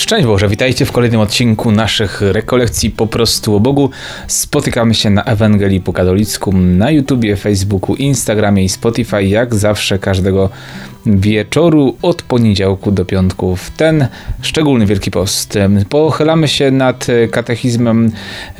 Szczęść 0.00 0.26
Boże, 0.26 0.48
witajcie 0.48 0.86
w 0.86 0.92
kolejnym 0.92 1.20
odcinku 1.20 1.70
naszych 1.72 2.20
rekolekcji 2.20 2.90
po 2.90 3.06
prostu 3.06 3.56
o 3.56 3.60
Bogu. 3.60 3.90
Spotykamy 4.26 4.94
się 4.94 5.10
na 5.10 5.24
Ewangelii 5.24 5.80
po 5.80 5.92
katolicku 5.92 6.52
na 6.52 6.90
YouTubie, 6.90 7.36
Facebooku, 7.36 7.96
Instagramie 7.96 8.64
i 8.64 8.68
Spotify, 8.68 9.24
jak 9.24 9.54
zawsze 9.54 9.98
każdego 9.98 10.50
wieczoru 11.06 11.96
od 12.02 12.22
poniedziałku 12.22 12.92
do 12.92 13.04
piątku 13.04 13.56
w 13.56 13.70
ten 13.70 14.06
szczególny 14.42 14.86
Wielki 14.86 15.10
Post. 15.10 15.58
Pochylamy 15.88 16.48
się 16.48 16.70
nad 16.70 17.06
katechizmem 17.30 18.12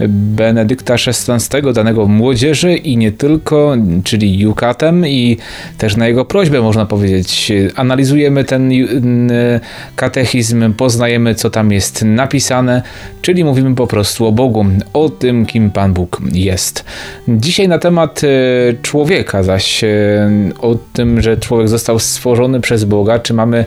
Benedykta 0.09 0.95
XVI, 0.95 1.73
danego 1.75 2.07
młodzieży 2.07 2.77
i 2.77 2.97
nie 2.97 3.13
tylko, 3.13 3.77
czyli 4.05 4.39
Jukatem 4.39 5.07
i 5.07 5.37
też 5.79 5.97
na 5.97 6.09
jego 6.09 6.25
prośbę 6.25 6.61
można 6.61 6.87
powiedzieć. 6.87 7.53
Analizujemy 7.77 8.45
ten 8.45 8.71
katechizm, 9.97 10.75
poznajemy 10.75 11.35
co 11.35 11.51
tam 11.51 11.73
jest 11.73 12.05
napisane, 12.05 12.83
czyli 13.23 13.45
mówimy 13.45 13.75
po 13.75 13.87
prostu 13.87 14.27
o 14.27 14.33
Bogu, 14.33 14.67
o 14.93 15.09
tym 15.09 15.47
kim 15.47 15.71
Pan 15.71 15.93
Bóg 15.93 16.21
jest. 16.33 16.85
Dzisiaj 17.29 17.69
na 17.69 17.79
temat 17.79 18.21
e, 18.25 18.29
człowieka 18.83 19.43
zaś, 19.43 19.85
e, 19.85 19.89
o 20.61 20.77
tym, 20.93 21.23
że 21.23 21.37
człowiek 21.37 21.69
został 21.69 21.99
stworzony 21.99 22.30
stworzony 22.31 22.61
przez 22.61 22.85
Boga, 22.85 23.19
czy 23.19 23.35
mamy 23.35 23.65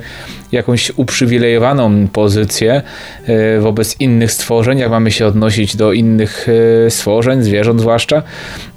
jakąś 0.52 0.92
uprzywilejowaną 0.96 2.08
pozycję 2.08 2.82
e, 3.26 3.60
wobec 3.60 4.00
innych 4.00 4.32
stworzeń, 4.32 4.80
jak 4.80 4.90
mamy 4.90 5.12
się 5.12 5.26
odnosić 5.26 5.76
do 5.76 5.94
innych 5.94 6.48
e, 6.86 6.90
stworzeń, 6.90 7.44
zwierząt 7.44 7.82
zwłaszcza, 7.82 8.24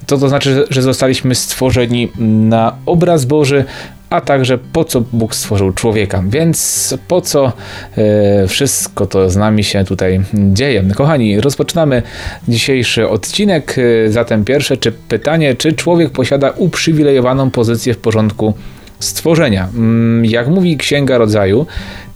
to 0.07 0.17
to 0.17 0.29
znaczy, 0.29 0.65
że 0.69 0.81
zostaliśmy 0.81 1.35
stworzeni 1.35 2.11
na 2.49 2.75
obraz 2.85 3.25
Boży, 3.25 3.65
a 4.09 4.21
także 4.21 4.57
po 4.57 4.83
co 4.83 5.01
Bóg 5.01 5.35
stworzył 5.35 5.71
człowieka. 5.71 6.23
Więc 6.29 6.93
po 7.07 7.21
co 7.21 7.51
e, 7.97 8.47
wszystko 8.47 9.05
to 9.05 9.29
z 9.29 9.35
nami 9.35 9.63
się 9.63 9.85
tutaj 9.85 10.21
dzieje. 10.33 10.83
Kochani, 10.95 11.41
rozpoczynamy 11.41 12.03
dzisiejszy 12.47 13.09
odcinek. 13.09 13.75
Zatem 14.07 14.45
pierwsze 14.45 14.77
czy 14.77 14.91
pytanie, 14.91 15.55
czy 15.55 15.73
człowiek 15.73 16.09
posiada 16.09 16.49
uprzywilejowaną 16.49 17.51
pozycję 17.51 17.93
w 17.93 17.97
porządku 17.97 18.53
stworzenia. 18.99 19.69
Mm, 19.75 20.25
jak 20.25 20.47
mówi 20.47 20.77
Księga 20.77 21.17
Rodzaju, 21.17 21.65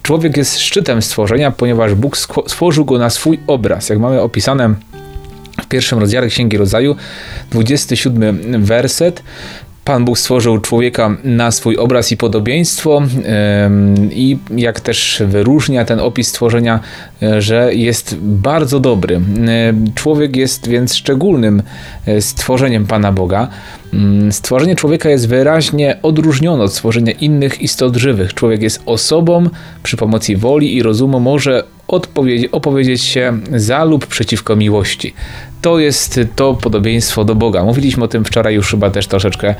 człowiek 0.02 0.36
jest 0.36 0.58
szczytem 0.58 1.02
stworzenia, 1.02 1.50
ponieważ 1.50 1.94
Bóg 1.94 2.16
stworzył 2.46 2.84
go 2.84 2.98
na 2.98 3.10
swój 3.10 3.40
obraz. 3.46 3.88
Jak 3.88 3.98
mamy 3.98 4.20
opisane 4.20 4.74
w 5.62 5.66
pierwszym 5.66 5.98
rozdziale 5.98 6.28
Księgi 6.28 6.56
Rodzaju, 6.56 6.96
27 7.50 8.64
werset, 8.64 9.22
Pan 9.84 10.04
Bóg 10.04 10.18
stworzył 10.18 10.58
człowieka 10.58 11.16
na 11.24 11.50
swój 11.50 11.76
obraz 11.76 12.12
i 12.12 12.16
podobieństwo 12.16 13.02
i 14.10 14.38
jak 14.56 14.80
też 14.80 15.22
wyróżnia 15.26 15.84
ten 15.84 16.00
opis 16.00 16.28
stworzenia, 16.28 16.80
e, 17.22 17.42
że 17.42 17.74
jest 17.74 18.16
bardzo 18.20 18.80
dobry. 18.80 19.20
Człowiek 19.94 20.36
jest 20.36 20.68
więc 20.68 20.94
szczególnym 20.94 21.62
e, 22.06 22.20
stworzeniem 22.20 22.86
Pana 22.86 23.12
Boga. 23.12 23.48
Mm, 23.92 24.32
stworzenie 24.32 24.76
człowieka 24.76 25.10
jest 25.10 25.28
wyraźnie 25.28 25.98
odróżnione 26.02 26.64
od 26.64 26.72
stworzenia 26.72 27.12
innych 27.12 27.62
istot 27.62 27.96
żywych. 27.96 28.34
Człowiek 28.34 28.62
jest 28.62 28.82
osobą, 28.86 29.46
przy 29.82 29.96
pomocy 29.96 30.36
woli 30.36 30.76
i 30.76 30.82
rozumu 30.82 31.20
może 31.20 31.64
opowiedzieć 32.52 33.02
się 33.02 33.38
za 33.56 33.84
lub 33.84 34.06
przeciwko 34.06 34.56
miłości. 34.56 35.14
To 35.62 35.78
jest 35.78 36.20
to 36.36 36.54
podobieństwo 36.54 37.24
do 37.24 37.34
Boga. 37.34 37.64
Mówiliśmy 37.64 38.04
o 38.04 38.08
tym 38.08 38.24
wczoraj 38.24 38.54
już 38.54 38.70
chyba 38.70 38.90
też 38.90 39.06
troszeczkę 39.06 39.54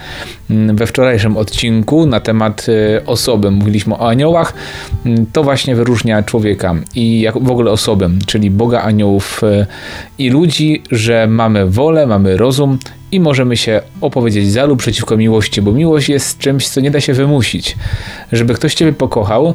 mm, 0.51 0.77
we 0.77 0.87
wczorajszym 0.87 1.37
odcinku 1.37 2.07
na 2.07 2.21
temat 2.21 2.67
y, 2.69 3.07
osoby. 3.07 3.51
Mówiliśmy 3.51 3.95
o 3.95 4.09
aniołach. 4.09 4.55
Mm, 5.07 5.27
to 5.33 5.43
właśnie 5.43 5.75
wyróżnia 5.75 6.23
człowieka 6.23 6.75
i 6.95 7.21
jak 7.21 7.39
w 7.39 7.51
ogóle 7.51 7.71
osobę, 7.71 8.11
czyli 8.27 8.51
Boga, 8.51 8.83
aniołów 8.83 9.41
y, 9.43 9.67
i 10.19 10.31
ludzi, 10.31 10.83
że 10.91 11.27
mamy 11.27 11.67
wolę, 11.67 12.07
mamy 12.07 12.37
rozum 12.37 12.79
i 13.13 13.21
możemy 13.21 13.57
się 13.57 13.83
opowiedzieć 14.01 14.53
za 14.53 14.65
lub 14.65 14.79
przeciwko 14.79 15.17
miłości, 15.17 15.63
bo 15.63 15.73
miłość 15.73 16.09
jest 16.09 16.39
czymś, 16.39 16.69
co 16.69 16.81
nie 16.81 16.91
da 16.91 17.01
się 17.01 17.13
wymusić. 17.13 17.77
Żeby 18.33 18.55
ktoś 18.55 18.75
ciebie 18.75 18.93
pokochał, 18.93 19.55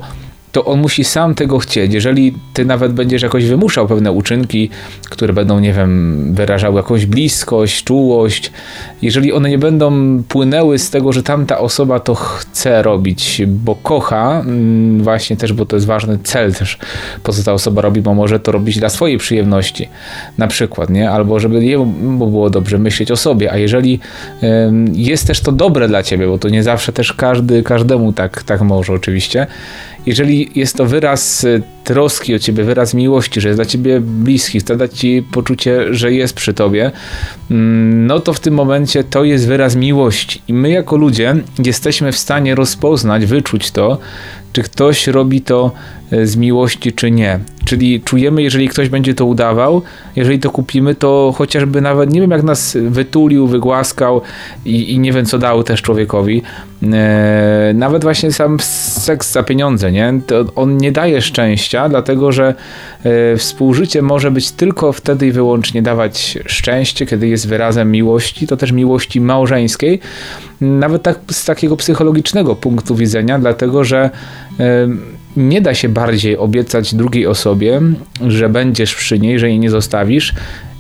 to 0.52 0.66
on 0.66 0.80
musi 0.80 1.04
sam 1.04 1.36
tego 1.36 1.60
chcieć. 1.60 1.94
Jeżeli 1.94 2.34
ty 2.54 2.66
nawet 2.66 2.94
będziesz 2.94 3.22
jakoś 3.22 3.46
wymuszał 3.46 3.88
pewne 3.88 4.12
uczynki, 4.12 4.70
które 5.10 5.34
będą, 5.34 5.60
nie 5.60 5.74
wiem, 5.74 6.24
wyrażały 6.34 6.76
jakąś 6.76 7.06
bliskość, 7.06 7.84
czułość, 7.84 8.52
jeżeli 9.02 9.34
one 9.34 9.50
nie 9.50 9.58
będą 9.58 10.18
płynęły 10.24 10.80
z 10.80 10.90
tego, 10.90 11.14
że 11.14 11.24
tamta 11.24 11.60
osoba 11.60 12.00
to 12.00 12.16
chce 12.16 12.84
robić, 12.84 13.42
bo 13.48 13.76
kocha, 13.76 14.40
mm, 14.40 15.04
właśnie 15.04 15.38
też, 15.38 15.54
bo 15.54 15.66
to 15.66 15.76
jest 15.76 15.86
ważny 15.86 16.20
cel 16.24 16.54
też, 16.54 16.78
po 17.24 17.34
co 17.34 17.44
ta 17.44 17.54
osoba 17.54 17.82
robi, 17.82 18.02
bo 18.02 18.14
może 18.14 18.40
to 18.40 18.52
robić 18.52 18.80
dla 18.80 18.90
swojej 18.90 19.18
przyjemności, 19.18 19.90
na 20.38 20.48
przykład, 20.48 20.90
nie? 20.90 21.12
Albo 21.12 21.40
żeby 21.40 21.66
jemu 21.66 21.86
było 22.18 22.50
dobrze 22.50 22.78
myśleć 22.78 23.12
o 23.12 23.16
sobie, 23.16 23.52
a 23.52 23.58
jeżeli 23.58 24.00
jest 24.94 25.28
też 25.28 25.42
to 25.42 25.52
dobre 25.52 25.88
dla 25.88 26.04
ciebie, 26.04 26.28
bo 26.28 26.38
to 26.38 26.50
nie 26.50 26.64
zawsze 26.64 26.94
też 26.94 27.14
każdy, 27.14 27.64
każdemu 27.64 28.14
tak, 28.14 28.44
tak 28.44 28.62
może 28.62 28.94
oczywiście, 28.94 29.48
jeżeli 30.08 30.50
jest 30.56 30.76
to 30.76 30.86
wyraz 30.86 31.44
y, 31.44 31.62
troski 31.84 32.36
o 32.36 32.40
ciebie, 32.40 32.64
wyraz 32.64 32.94
miłości, 32.94 33.42
że 33.42 33.50
jest 33.50 33.58
dla 33.58 33.66
ciebie 33.66 34.00
bliski, 34.02 34.60
chce 34.60 34.78
dać 34.78 35.00
ci 35.00 35.24
poczucie, 35.32 35.94
że 35.94 36.14
jest 36.14 36.34
przy 36.34 36.54
tobie, 36.54 36.92
mm, 37.52 38.08
no 38.08 38.20
to 38.20 38.34
w 38.34 38.40
tym 38.40 38.54
momencie 38.54 39.04
to 39.04 39.24
jest 39.24 39.48
wyraz 39.48 39.76
miłości. 39.76 40.42
I 40.48 40.54
my 40.54 40.70
jako 40.70 40.98
ludzie 40.98 41.36
jesteśmy 41.66 42.12
w 42.12 42.18
stanie 42.18 42.56
rozpoznać, 42.56 43.26
wyczuć 43.26 43.72
to, 43.72 43.98
czy 44.54 44.64
ktoś 44.64 45.08
robi 45.08 45.42
to 45.42 45.72
e, 46.12 46.28
z 46.28 46.36
miłości, 46.36 46.94
czy 46.94 47.12
nie. 47.12 47.40
Czyli 47.66 48.02
czujemy, 48.02 48.44
jeżeli 48.44 48.68
ktoś 48.68 48.90
będzie 48.90 49.14
to 49.14 49.26
udawał, 49.26 49.82
jeżeli 50.16 50.40
to 50.40 50.50
kupimy, 50.50 50.96
to 50.96 51.34
chociażby 51.38 51.82
nawet, 51.82 52.14
nie 52.14 52.22
wiem 52.22 52.32
jak 52.32 52.44
nas 52.44 52.78
wytulił, 52.82 53.48
wygłaskał 53.48 54.22
i, 54.66 54.94
i 54.94 55.00
nie 55.00 55.14
wiem 55.14 55.26
co 55.26 55.38
dał 55.38 55.64
też 55.64 55.82
człowiekowi, 55.82 56.42
e, 56.84 57.72
nawet 57.76 58.04
właśnie 58.04 58.32
sam 58.32 58.58
seks 59.08 59.32
za 59.32 59.44
pieniądze, 59.44 59.92
nie? 59.92 60.20
To 60.28 60.46
on 60.56 60.78
nie 60.78 60.92
daje 60.92 61.22
szczęścia, 61.22 61.90
dlatego 61.90 62.32
że 62.32 62.54
e, 63.04 63.38
współżycie 63.38 64.02
może 64.02 64.32
być 64.32 64.52
tylko 64.52 64.92
wtedy 64.92 65.28
i 65.28 65.32
wyłącznie 65.32 65.82
dawać 65.82 66.38
szczęście, 66.46 67.06
kiedy 67.06 67.28
jest 67.28 67.48
wyrazem 67.48 67.92
miłości, 67.92 68.48
to 68.48 68.58
też 68.58 68.72
miłości 68.72 69.22
małżeńskiej, 69.22 70.00
nawet 70.62 71.04
tak 71.04 71.20
z 71.32 71.46
takiego 71.46 71.78
psychologicznego 71.78 72.56
punktu 72.56 72.96
widzenia, 72.96 73.40
dlatego 73.40 73.84
że 73.84 74.10
nie 75.38 75.62
da 75.62 75.74
się 75.74 75.90
bardziej 75.90 76.38
obiecać 76.38 76.96
drugiej 76.96 77.28
osobie, 77.28 77.82
że 78.28 78.50
będziesz 78.50 78.96
przy 78.96 79.20
niej, 79.20 79.40
że 79.40 79.50
jej 79.50 79.60
nie 79.60 79.70
zostawisz, 79.70 80.34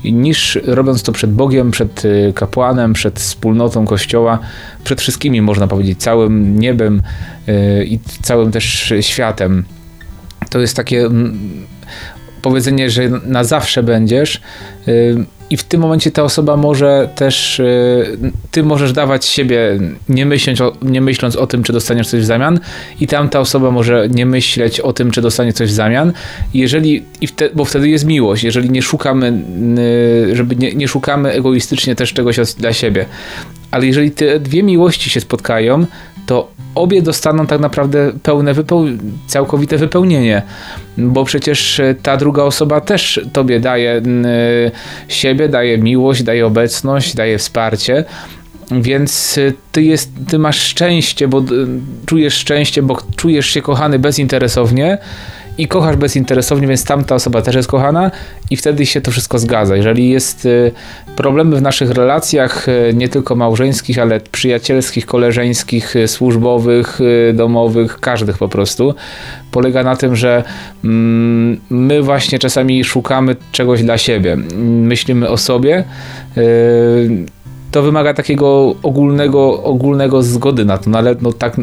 niż 0.04 0.60
robiąc 0.64 1.04
to 1.04 1.12
przed 1.12 1.34
Bogiem, 1.34 1.72
przed 1.72 2.06
y, 2.06 2.34
kapłanem, 2.36 2.94
przed 2.94 3.20
wspólnotą 3.20 3.86
Kościoła, 3.86 4.40
przed 4.84 5.02
wszystkimi, 5.02 5.42
można 5.42 5.68
powiedzieć, 5.68 6.02
całym 6.02 6.60
niebem 6.60 7.02
y, 7.50 7.86
i 7.86 8.00
całym 8.22 8.52
też 8.52 8.94
światem. 9.02 9.64
To 10.50 10.60
jest 10.60 10.76
takie 10.76 11.06
mm, 11.06 11.40
powiedzenie, 12.42 12.90
że 12.90 13.10
na 13.10 13.44
zawsze 13.44 13.84
będziesz. 13.84 14.42
I 15.50 15.58
w 15.58 15.64
tym 15.64 15.82
momencie 15.82 16.12
ta 16.12 16.24
osoba 16.24 16.58
może 16.58 17.10
też, 17.16 17.60
y, 17.60 18.18
ty 18.52 18.64
możesz 18.64 18.94
dawać 18.94 19.26
siebie, 19.26 19.80
nie 20.10 20.26
myśląc, 20.26 20.62
o, 20.62 20.74
nie 20.82 21.02
myśląc 21.02 21.36
o 21.36 21.48
tym, 21.48 21.64
czy 21.64 21.74
dostaniesz 21.74 22.08
coś 22.08 22.22
w 22.22 22.26
zamian, 22.26 22.60
i 23.00 23.08
tamta 23.08 23.40
osoba 23.40 23.72
może 23.72 24.08
nie 24.10 24.26
myśleć 24.26 24.80
o 24.80 24.94
tym, 24.94 25.12
czy 25.12 25.22
dostanie 25.22 25.54
coś 25.54 25.70
w 25.70 25.74
zamian. 25.74 26.14
Jeżeli, 26.54 27.04
i 27.22 27.28
wtedy, 27.28 27.56
bo 27.56 27.66
wtedy 27.66 27.90
jest 27.90 28.06
miłość, 28.06 28.44
jeżeli 28.44 28.70
nie 28.70 28.82
szukamy, 28.82 29.34
y, 30.32 30.36
żeby 30.36 30.56
nie, 30.56 30.74
nie 30.74 30.88
szukamy 30.88 31.32
egoistycznie 31.32 31.96
też 31.96 32.14
czegoś 32.14 32.40
dla 32.58 32.74
siebie. 32.74 33.06
Ale 33.78 33.86
jeżeli 33.88 34.12
te 34.12 34.40
dwie 34.40 34.64
miłości 34.64 35.10
się 35.10 35.22
spotkają, 35.22 35.86
to 36.26 36.52
obie 36.76 37.02
dostaną 37.02 37.48
tak 37.48 37.60
naprawdę 37.60 38.12
pełne, 38.24 38.54
wypeł 38.54 38.86
całkowite 39.28 39.78
wypełnienie, 39.78 40.42
bo 40.98 41.26
przecież 41.26 41.80
e, 41.80 41.96
ta 42.04 42.18
druga 42.18 42.44
osoba 42.44 42.82
też 42.82 43.22
tobie 43.34 43.60
daje 43.60 44.02
siebie, 45.08 45.50
daje 45.50 45.78
miłość, 45.78 46.24
daje 46.24 46.46
obecność, 46.46 47.16
daje 47.16 47.38
wsparcie. 47.38 48.06
Więc 48.72 49.38
e, 49.38 49.54
ty, 49.72 49.84
jest, 49.84 50.12
ty 50.28 50.40
masz 50.40 50.60
szczęście, 50.60 51.28
bo 51.28 51.44
czujesz 52.06 52.34
szczęście, 52.34 52.82
bo 52.82 52.98
czujesz 53.16 53.48
się 53.48 53.62
kochany 53.62 54.00
bezinteresownie 54.00 54.98
i 55.58 55.68
kochasz 55.68 55.96
bezinteresownie, 55.96 56.68
więc 56.68 56.86
tamta 56.86 57.16
osoba 57.16 57.42
też 57.42 57.56
jest 57.56 57.70
kochana 57.70 58.12
i 58.50 58.58
wtedy 58.58 58.86
się 58.86 59.02
to 59.02 59.12
wszystko 59.12 59.40
zgadza. 59.40 59.76
Jeżeli 59.76 60.10
jest 60.10 60.46
y, 60.46 60.72
problemy 61.16 61.56
w 61.56 61.62
naszych 61.62 61.92
relacjach, 61.92 62.70
y, 62.70 62.94
nie 62.94 63.10
tylko 63.10 63.36
małżeńskich, 63.36 64.00
ale 64.00 64.20
przyjacielskich, 64.20 65.06
koleżeńskich, 65.06 65.96
y, 65.96 66.08
służbowych, 66.08 67.00
domowych, 67.34 68.00
każdych 68.00 68.38
po 68.38 68.50
prostu, 68.50 68.96
polega 69.52 69.84
na 69.84 69.96
tym, 69.96 70.16
że 70.16 70.44
mm, 70.84 71.60
my 71.70 72.02
właśnie 72.02 72.40
czasami 72.40 72.84
szukamy 72.84 73.36
czegoś 73.52 73.84
dla 73.84 73.98
siebie. 73.98 74.38
Myślimy 74.58 75.30
o 75.30 75.38
sobie 75.38 75.84
to 77.78 77.84
wymaga 77.84 78.14
takiego 78.14 78.76
ogólnego, 78.84 79.64
ogólnego 79.64 80.24
zgody 80.24 80.66
na 80.66 80.78
to, 80.78 80.90
no 80.90 80.98
ale 80.98 81.16
no 81.22 81.34
tak, 81.34 81.58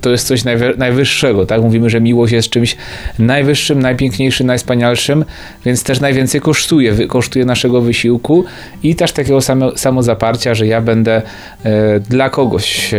to 0.00 0.10
jest 0.10 0.26
coś 0.26 0.44
najwyższego, 0.76 1.46
tak? 1.46 1.62
Mówimy, 1.62 1.90
że 1.90 2.00
miłość 2.00 2.32
jest 2.32 2.50
czymś 2.50 2.76
najwyższym, 3.18 3.82
najpiękniejszym, 3.82 4.46
najspanialszym, 4.46 5.24
więc 5.64 5.84
też 5.84 6.00
najwięcej 6.00 6.40
kosztuje, 6.40 7.06
kosztuje 7.06 7.44
naszego 7.44 7.80
wysiłku 7.80 8.44
i 8.82 8.94
też 8.96 9.12
takiego 9.12 9.40
samo, 9.40 9.72
samozaparcia, 9.76 10.54
że 10.54 10.66
ja 10.66 10.80
będę 10.80 11.22
e, 11.64 12.00
dla 12.00 12.30
kogoś. 12.30 12.94
E, 12.94 12.98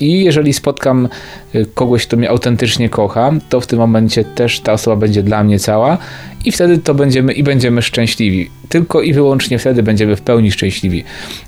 I 0.00 0.24
jeżeli 0.24 0.52
spotkam 0.52 1.08
e, 1.54 1.64
kogoś, 1.64 2.06
kto 2.06 2.16
mnie 2.16 2.30
autentycznie 2.30 2.88
kocha, 2.88 3.32
to 3.48 3.60
w 3.60 3.66
tym 3.66 3.78
momencie 3.78 4.24
też 4.24 4.60
ta 4.60 4.72
osoba 4.72 4.96
będzie 4.96 5.22
dla 5.22 5.44
mnie 5.44 5.58
cała 5.58 5.98
i 6.44 6.52
wtedy 6.52 6.78
to 6.78 6.94
będziemy 6.94 7.32
i 7.32 7.42
będziemy 7.42 7.82
szczęśliwi. 7.82 8.50
Tylko 8.68 9.02
i 9.02 9.12
wyłącznie 9.12 9.58
wtedy 9.58 9.82
będziemy 9.82 10.16
w 10.16 10.20
pełni 10.20 10.52
szczęśliwi. 10.52 11.04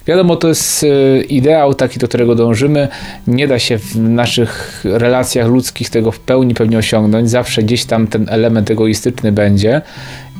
Wiadomo, 0.06 0.37
to 0.37 0.49
jest 0.49 0.85
e, 0.85 1.23
ideał 1.23 1.75
taki, 1.75 1.99
do 1.99 2.09
którego 2.09 2.35
dążymy. 2.35 2.89
Nie 3.27 3.49
da 3.49 3.59
się 3.59 3.79
w 3.79 3.97
naszych 3.97 4.81
relacjach 4.85 5.49
ludzkich 5.49 5.91
tego 5.91 6.12
w 6.12 6.21
pełni 6.21 6.55
pewnie 6.55 6.79
osiągnąć. 6.79 7.31
Zawsze 7.31 7.62
gdzieś 7.62 7.85
tam 7.85 8.06
ten 8.06 8.27
element 8.29 8.71
egoistyczny 8.71 9.33
będzie. 9.33 9.83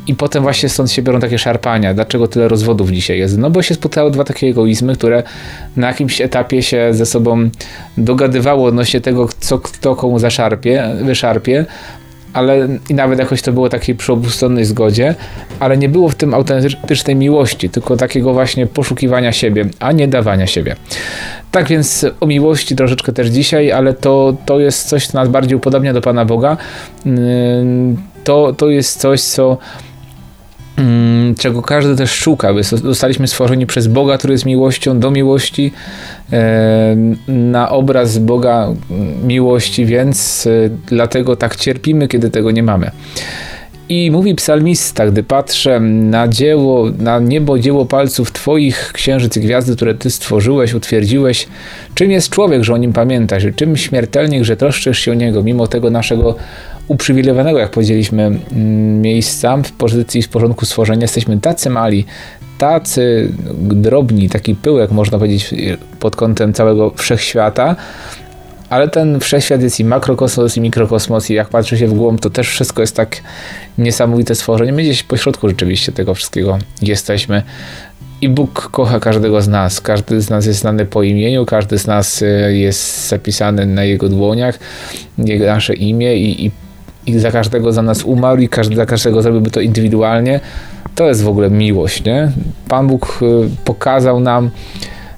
I 0.07 0.15
potem 0.15 0.43
właśnie 0.43 0.69
stąd 0.69 0.91
się 0.91 1.03
biorą 1.03 1.21
takie 1.21 1.39
szarpania. 1.39 1.95
Dlaczego 1.95 2.29
tyle 2.29 2.49
rozwodów 2.49 2.91
dzisiaj 2.91 3.19
jest? 3.19 3.39
No 3.39 3.51
bo 3.51 3.63
się 3.63 3.75
spotkały 3.75 4.11
dwa 4.11 4.25
takie 4.25 4.47
egoizmy, 4.47 4.97
które 4.97 5.23
na 5.77 5.87
jakimś 5.87 6.21
etapie 6.21 6.63
się 6.63 6.89
ze 6.91 7.07
sobą 7.07 7.51
dogadywało 7.99 8.69
odnośnie 8.69 9.01
tego, 9.01 9.29
co 9.39 9.59
kto 9.59 9.97
komu 9.97 10.19
zaszarpie, 10.19 10.89
wyszarpie, 11.03 11.67
ale 12.33 12.69
i 12.91 12.95
nawet 12.95 13.19
jakoś 13.19 13.43
to 13.43 13.53
było 13.53 13.69
takiej 13.69 13.95
przy 13.95 14.13
obustronnej 14.13 14.65
zgodzie, 14.65 15.15
ale 15.61 15.77
nie 15.77 15.89
było 15.89 16.09
w 16.09 16.15
tym 16.15 16.35
autentycznej 16.35 17.17
miłości, 17.17 17.71
tylko 17.71 17.97
takiego 17.97 18.33
właśnie 18.33 18.67
poszukiwania 18.67 19.33
siebie, 19.33 19.69
a 19.81 19.93
nie 19.93 20.09
dawania 20.09 20.47
siebie. 20.47 20.77
Tak 21.51 21.69
więc 21.69 22.07
o 22.21 22.27
miłości 22.27 22.77
troszeczkę 22.77 23.13
też 23.13 23.29
dzisiaj, 23.29 23.73
ale 23.73 23.95
to, 23.95 24.37
to 24.47 24.61
jest 24.61 24.89
coś, 24.89 25.07
co 25.07 25.19
nas 25.19 25.29
bardziej 25.29 25.57
upodobnia 25.57 25.93
do 25.93 26.01
Pana 26.01 26.25
Boga. 26.25 26.57
To, 28.25 28.53
to 28.53 28.71
jest 28.71 29.01
coś, 29.01 29.21
co 29.21 29.59
czego 31.39 31.63
każdy 31.63 31.97
też 31.97 32.11
szuka. 32.11 32.49
Zostaliśmy 32.63 33.29
stworzeni 33.29 33.67
przez 33.67 33.87
Boga, 33.87 34.19
który 34.19 34.35
jest 34.35 34.47
miłością, 34.47 34.99
do 34.99 35.11
miłości, 35.11 35.73
e, 36.33 36.97
na 37.29 37.71
obraz 37.71 38.19
Boga 38.19 38.69
miłości, 39.25 39.87
więc 39.87 40.47
e, 40.47 40.71
dlatego 40.87 41.37
tak 41.37 41.57
cierpimy, 41.57 42.09
kiedy 42.09 42.31
tego 42.31 42.51
nie 42.51 42.63
mamy. 42.63 42.91
I 43.89 44.11
mówi 44.11 44.35
psalmista, 44.35 45.07
gdy 45.07 45.23
patrzę 45.23 45.81
na 45.81 46.29
dzieło, 46.29 46.91
na 46.99 47.19
niebo, 47.19 47.59
dzieło 47.59 47.87
palców 47.87 48.33
Twoich, 48.33 48.91
księżyc 48.93 49.37
i 49.37 49.41
gwiazdy, 49.41 49.77
które 49.77 49.95
Ty 49.95 50.11
stworzyłeś, 50.11 50.75
utwierdziłeś, 50.75 51.49
czym 51.95 52.11
jest 52.11 52.31
człowiek, 52.31 52.65
że 52.65 52.75
o 52.75 52.77
nim 52.77 52.93
pamiętasz, 52.93 53.43
czym 53.57 53.77
śmiertelnie, 53.77 54.45
że 54.45 54.57
troszczysz 54.57 54.99
się 54.99 55.11
o 55.11 55.15
niego, 55.15 55.43
mimo 55.43 55.67
tego 55.67 55.91
naszego 55.91 56.35
uprzywilejowanego, 56.89 57.59
jak 57.59 57.71
powiedzieliśmy, 57.71 58.23
mm, 58.23 59.01
miejsca 59.01 59.57
w 59.57 59.73
pozycji 59.73 60.23
w 60.23 60.29
porządku 60.29 60.67
stworzenia. 60.67 61.03
Jesteśmy 61.03 61.41
tacy 61.41 61.71
mali, 61.71 62.07
tacy 62.59 63.33
drobni, 63.61 64.29
taki 64.29 64.55
pyłek, 64.55 64.91
można 64.91 65.19
powiedzieć, 65.19 65.55
pod 66.01 66.17
kątem 66.17 66.53
całego 66.53 66.91
wszechświata, 66.91 67.77
ale 68.71 68.89
ten 68.89 69.21
wszechświat 69.21 69.63
jest 69.63 69.81
i 69.81 69.85
makrokosmos, 69.85 70.57
i 70.57 70.61
mikrokosmos, 70.61 71.31
i 71.31 71.35
jak 71.35 71.49
patrzy 71.49 71.79
się 71.79 71.87
w 71.87 71.95
głąb, 71.95 72.21
to 72.21 72.31
też 72.31 72.49
wszystko 72.49 72.83
jest 72.83 72.97
tak 72.97 73.17
niesamowite 73.79 74.35
stworzenie. 74.35 74.73
My 74.73 74.83
gdzieś 74.83 75.03
pośrodku 75.03 75.49
rzeczywiście 75.49 75.93
tego 75.93 76.15
wszystkiego 76.15 76.59
jesteśmy. 76.83 77.43
I 78.21 78.29
Bóg 78.29 78.69
kocha 78.73 79.01
każdego 79.01 79.43
z 79.43 79.49
nas. 79.49 79.81
Każdy 79.81 80.21
z 80.21 80.31
nas 80.31 80.47
jest 80.47 80.61
znany 80.61 80.87
po 80.87 81.03
imieniu, 81.03 81.47
każdy 81.47 81.79
z 81.79 81.87
nas 81.87 82.23
y, 82.23 82.27
jest 82.57 83.09
zapisany 83.09 83.67
na 83.67 83.85
jego 83.85 84.09
dłoniach, 84.09 84.59
jego, 85.19 85.47
nasze 85.47 85.75
imię 85.75 86.17
i, 86.17 86.47
i, 86.47 86.51
i 87.07 87.19
za 87.19 87.31
każdego 87.31 87.73
za 87.73 87.83
nas 87.83 88.05
umarł 88.05 88.41
i 88.41 88.49
każdy, 88.49 88.77
za 88.77 88.87
każdego 88.87 89.23
zrobiłby 89.23 89.51
to 89.51 89.61
indywidualnie. 89.61 90.41
To 90.95 91.07
jest 91.07 91.23
w 91.23 91.29
ogóle 91.29 91.51
miłość, 91.51 92.05
nie? 92.05 92.33
Pan 92.69 92.87
Bóg 92.87 93.19
y, 93.23 93.49
pokazał 93.65 94.21
nam 94.21 94.51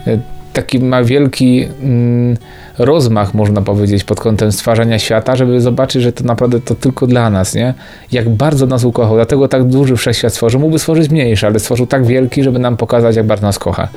y, 0.06 0.20
taki 0.52 0.78
ma 0.78 1.04
wielki 1.04 1.68
mm, 1.82 2.36
rozmach, 2.78 3.34
można 3.34 3.62
powiedzieć, 3.62 4.04
pod 4.04 4.20
kątem 4.20 4.52
stwarzania 4.52 4.98
świata, 4.98 5.36
żeby 5.36 5.60
zobaczyć, 5.60 6.02
że 6.02 6.12
to 6.12 6.24
naprawdę 6.24 6.60
to 6.60 6.74
tylko 6.74 7.06
dla 7.06 7.30
nas, 7.30 7.54
nie? 7.54 7.74
Jak 8.12 8.28
bardzo 8.28 8.66
nas 8.66 8.84
ukochał, 8.84 9.14
dlatego 9.14 9.48
tak 9.48 9.64
duży 9.64 9.96
wszechświat 9.96 10.32
stworzył. 10.32 10.60
Mógłby 10.60 10.78
stworzyć 10.78 11.10
mniejszy, 11.10 11.46
ale 11.46 11.60
stworzył 11.60 11.86
tak 11.86 12.06
wielki, 12.06 12.42
żeby 12.42 12.58
nam 12.58 12.76
pokazać, 12.76 13.16
jak 13.16 13.26
bardzo 13.26 13.46
nas 13.46 13.58
kocha. 13.58 13.88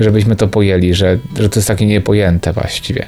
Żebyśmy 0.00 0.36
to 0.36 0.48
pojęli, 0.48 0.94
że, 0.94 1.18
że 1.38 1.48
to 1.48 1.58
jest 1.60 1.68
takie 1.68 1.86
niepojęte 1.86 2.52
właściwie. 2.52 3.06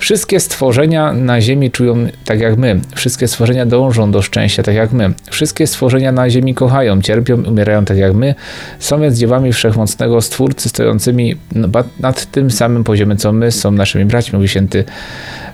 Wszystkie 0.00 0.40
stworzenia 0.40 1.12
na 1.12 1.40
Ziemi 1.40 1.70
czują 1.70 2.06
tak 2.24 2.40
jak 2.40 2.56
my. 2.56 2.80
Wszystkie 2.94 3.28
stworzenia 3.28 3.66
dążą 3.66 4.10
do 4.10 4.22
szczęścia 4.22 4.62
tak 4.62 4.74
jak 4.74 4.92
my. 4.92 5.12
Wszystkie 5.30 5.66
stworzenia 5.66 6.12
na 6.12 6.30
Ziemi 6.30 6.54
kochają, 6.54 7.02
cierpią, 7.02 7.42
umierają 7.42 7.84
tak 7.84 7.96
jak 7.96 8.14
my. 8.14 8.34
Są 8.78 9.00
więc 9.00 9.18
dziewami 9.18 9.52
wszechmocnego 9.52 10.20
Stwórcy 10.20 10.68
stojącymi 10.68 11.36
nad 12.00 12.30
tym 12.30 12.50
samym 12.50 12.84
poziomem 12.84 13.16
co 13.16 13.32
my, 13.32 13.52
są 13.52 13.70
naszymi 13.70 14.04
braćmi, 14.04 14.36
mówi 14.36 14.48
święty 14.48 14.84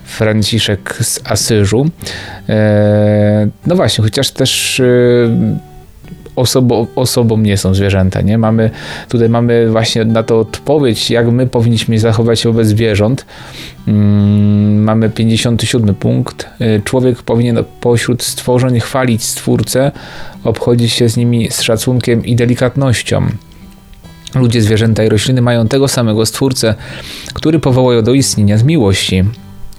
Franciszek 0.03 0.97
z 1.01 1.19
Asyżu. 1.23 1.89
Eee, 2.49 3.47
no 3.67 3.75
właśnie, 3.75 4.03
chociaż 4.03 4.31
też 4.31 4.81
osobą, 6.37 6.87
osobą 6.95 7.37
nie 7.37 7.57
są 7.57 7.73
zwierzęta, 7.73 8.21
nie? 8.21 8.37
Mamy, 8.37 8.69
tutaj 9.09 9.29
mamy 9.29 9.69
właśnie 9.69 10.05
na 10.05 10.23
to 10.23 10.39
odpowiedź, 10.39 11.11
jak 11.11 11.31
my 11.31 11.47
powinniśmy 11.47 11.99
zachować 11.99 12.39
się 12.39 12.51
wobec 12.51 12.67
zwierząt. 12.67 13.25
Hmm, 13.85 14.83
mamy 14.83 15.09
57 15.09 15.95
punkt. 15.95 16.49
Y, 16.61 16.81
człowiek 16.83 17.23
powinien 17.23 17.63
pośród 17.81 18.23
stworzeń 18.23 18.79
chwalić 18.79 19.23
Stwórcę, 19.23 19.91
obchodzić 20.43 20.93
się 20.93 21.09
z 21.09 21.17
nimi 21.17 21.51
z 21.51 21.61
szacunkiem 21.61 22.25
i 22.25 22.35
delikatnością. 22.35 23.27
Ludzie, 24.35 24.61
zwierzęta 24.61 25.03
i 25.03 25.09
rośliny 25.09 25.41
mają 25.41 25.67
tego 25.67 25.87
samego 25.87 26.25
Stwórcę, 26.25 26.75
który 27.33 27.59
powołał 27.59 28.01
do 28.01 28.13
istnienia 28.13 28.57
z 28.57 28.63
miłości. 28.63 29.23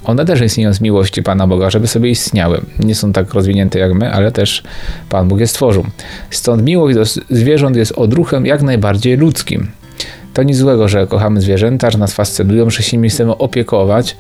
One 0.08 0.25
też 0.25 0.40
istnieją 0.40 0.75
z 0.75 0.81
miłości 0.81 1.22
Pana 1.22 1.46
Boga, 1.46 1.70
żeby 1.70 1.87
sobie 1.87 2.10
istniały. 2.10 2.60
Nie 2.78 2.94
są 2.94 3.12
tak 3.12 3.34
rozwinięte 3.34 3.78
jak 3.78 3.94
my, 3.94 4.12
ale 4.12 4.32
też 4.32 4.62
Pan 5.08 5.28
Bóg 5.28 5.40
je 5.40 5.46
stworzył. 5.46 5.84
Stąd 6.31 6.62
miłość 6.62 6.96
do 6.96 7.05
zwierząt 7.37 7.76
jest 7.76 7.93
odruchem 7.93 8.46
jak 8.46 8.62
najbardziej 8.62 9.16
ludzkim. 9.16 9.69
To 10.34 10.43
nic 10.43 10.56
złego, 10.56 10.88
że 10.88 11.06
kochamy 11.06 11.40
zwierzęta, 11.40 11.90
że 11.90 11.99
nas 11.99 12.14
fascynują, 12.14 12.70
że 12.70 12.82
się 12.82 12.96
nimi 12.96 13.08
chcemy 13.08 13.37
opiekować. 13.37 14.16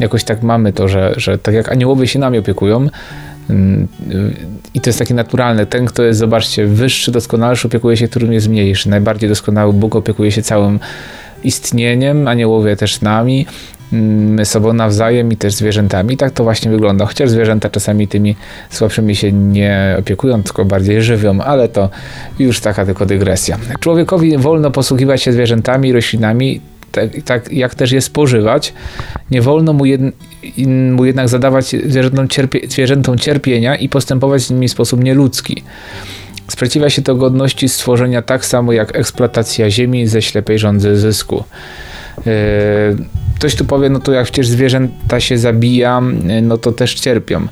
Jakoś 0.00 0.24
tak 0.24 0.42
mamy 0.42 0.72
to, 0.72 0.88
że, 0.88 1.14
że 1.16 1.38
tak 1.38 1.54
jak 1.54 1.72
aniołowie 1.72 2.06
się 2.06 2.18
nami 2.18 2.38
opiekują, 2.38 2.88
mm, 3.50 3.88
i 4.74 4.80
to 4.80 4.90
jest 4.90 4.98
takie 4.98 5.14
naturalne. 5.14 5.66
Ten, 5.66 5.86
kto 5.86 6.02
jest, 6.02 6.18
zobaczcie, 6.18 6.66
wyższy, 6.66 7.12
doskonalszy, 7.12 7.68
opiekuje 7.68 7.96
się, 7.96 8.08
którym 8.08 8.32
jest 8.32 8.48
mniejszy. 8.48 8.90
Najbardziej 8.90 9.28
doskonały 9.28 9.72
Bóg 9.72 9.96
opiekuje 9.96 10.32
się 10.32 10.42
całym 10.42 10.78
istnieniem, 11.44 12.28
aniołowie 12.28 12.76
też 12.76 13.00
nami 13.00 13.46
my 13.92 14.44
sobą 14.44 14.72
nawzajem 14.72 15.32
i 15.32 15.36
też 15.36 15.54
zwierzętami. 15.54 16.16
Tak 16.16 16.32
to 16.32 16.44
właśnie 16.44 16.70
wygląda. 16.70 17.06
Chociaż 17.06 17.30
zwierzęta 17.30 17.70
czasami 17.70 18.08
tymi 18.08 18.36
słabszymi 18.70 19.16
się 19.16 19.32
nie 19.32 19.96
opiekują, 19.98 20.42
tylko 20.42 20.64
bardziej 20.64 21.02
żywią, 21.02 21.40
ale 21.40 21.68
to 21.68 21.90
już 22.38 22.60
taka 22.60 22.86
tylko 22.86 23.06
dygresja. 23.06 23.58
Człowiekowi 23.80 24.38
wolno 24.38 24.70
posługiwać 24.70 25.22
się 25.22 25.32
zwierzętami 25.32 25.92
roślinami, 25.92 26.60
tak, 26.92 27.10
tak, 27.24 27.52
jak 27.52 27.74
też 27.74 27.92
je 27.92 28.00
spożywać. 28.00 28.72
Nie 29.30 29.42
wolno 29.42 29.72
mu, 29.72 29.84
mu 30.92 31.04
jednak 31.04 31.28
zadawać 31.28 31.76
zwierzętom, 31.86 32.28
cierpie, 32.28 32.60
zwierzętom 32.68 33.18
cierpienia 33.18 33.76
i 33.76 33.88
postępować 33.88 34.42
z 34.42 34.50
nimi 34.50 34.68
w 34.68 34.70
sposób 34.70 35.04
nieludzki. 35.04 35.62
Sprzeciwia 36.48 36.90
się 36.90 37.02
to 37.02 37.14
godności 37.14 37.68
stworzenia 37.68 38.22
tak 38.22 38.46
samo 38.46 38.72
jak 38.72 38.96
eksploatacja 38.96 39.70
ziemi 39.70 40.06
ze 40.06 40.22
ślepej 40.22 40.58
rządzy 40.58 40.96
zysku. 40.96 41.44
Yy, 42.26 42.32
ktoś 43.34 43.54
tu 43.54 43.64
powie, 43.64 43.90
no 43.90 44.00
to 44.00 44.12
jak 44.12 44.24
przecież 44.24 44.48
zwierzęta 44.48 45.20
się 45.20 45.38
zabija, 45.38 46.02
no 46.42 46.58
to 46.58 46.72
też 46.72 46.94
cierpią. 46.94 47.46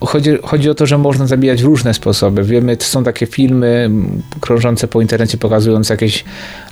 Chodzi, 0.00 0.30
chodzi 0.42 0.70
o 0.70 0.74
to, 0.74 0.86
że 0.86 0.98
można 0.98 1.26
zabijać 1.26 1.62
w 1.62 1.64
różne 1.64 1.94
sposoby. 1.94 2.44
Wiemy, 2.44 2.76
są 2.80 3.04
takie 3.04 3.26
filmy 3.26 3.90
krążące 4.40 4.88
po 4.88 5.00
internecie 5.00 5.38
pokazujące 5.38 5.94
jakieś 5.94 6.24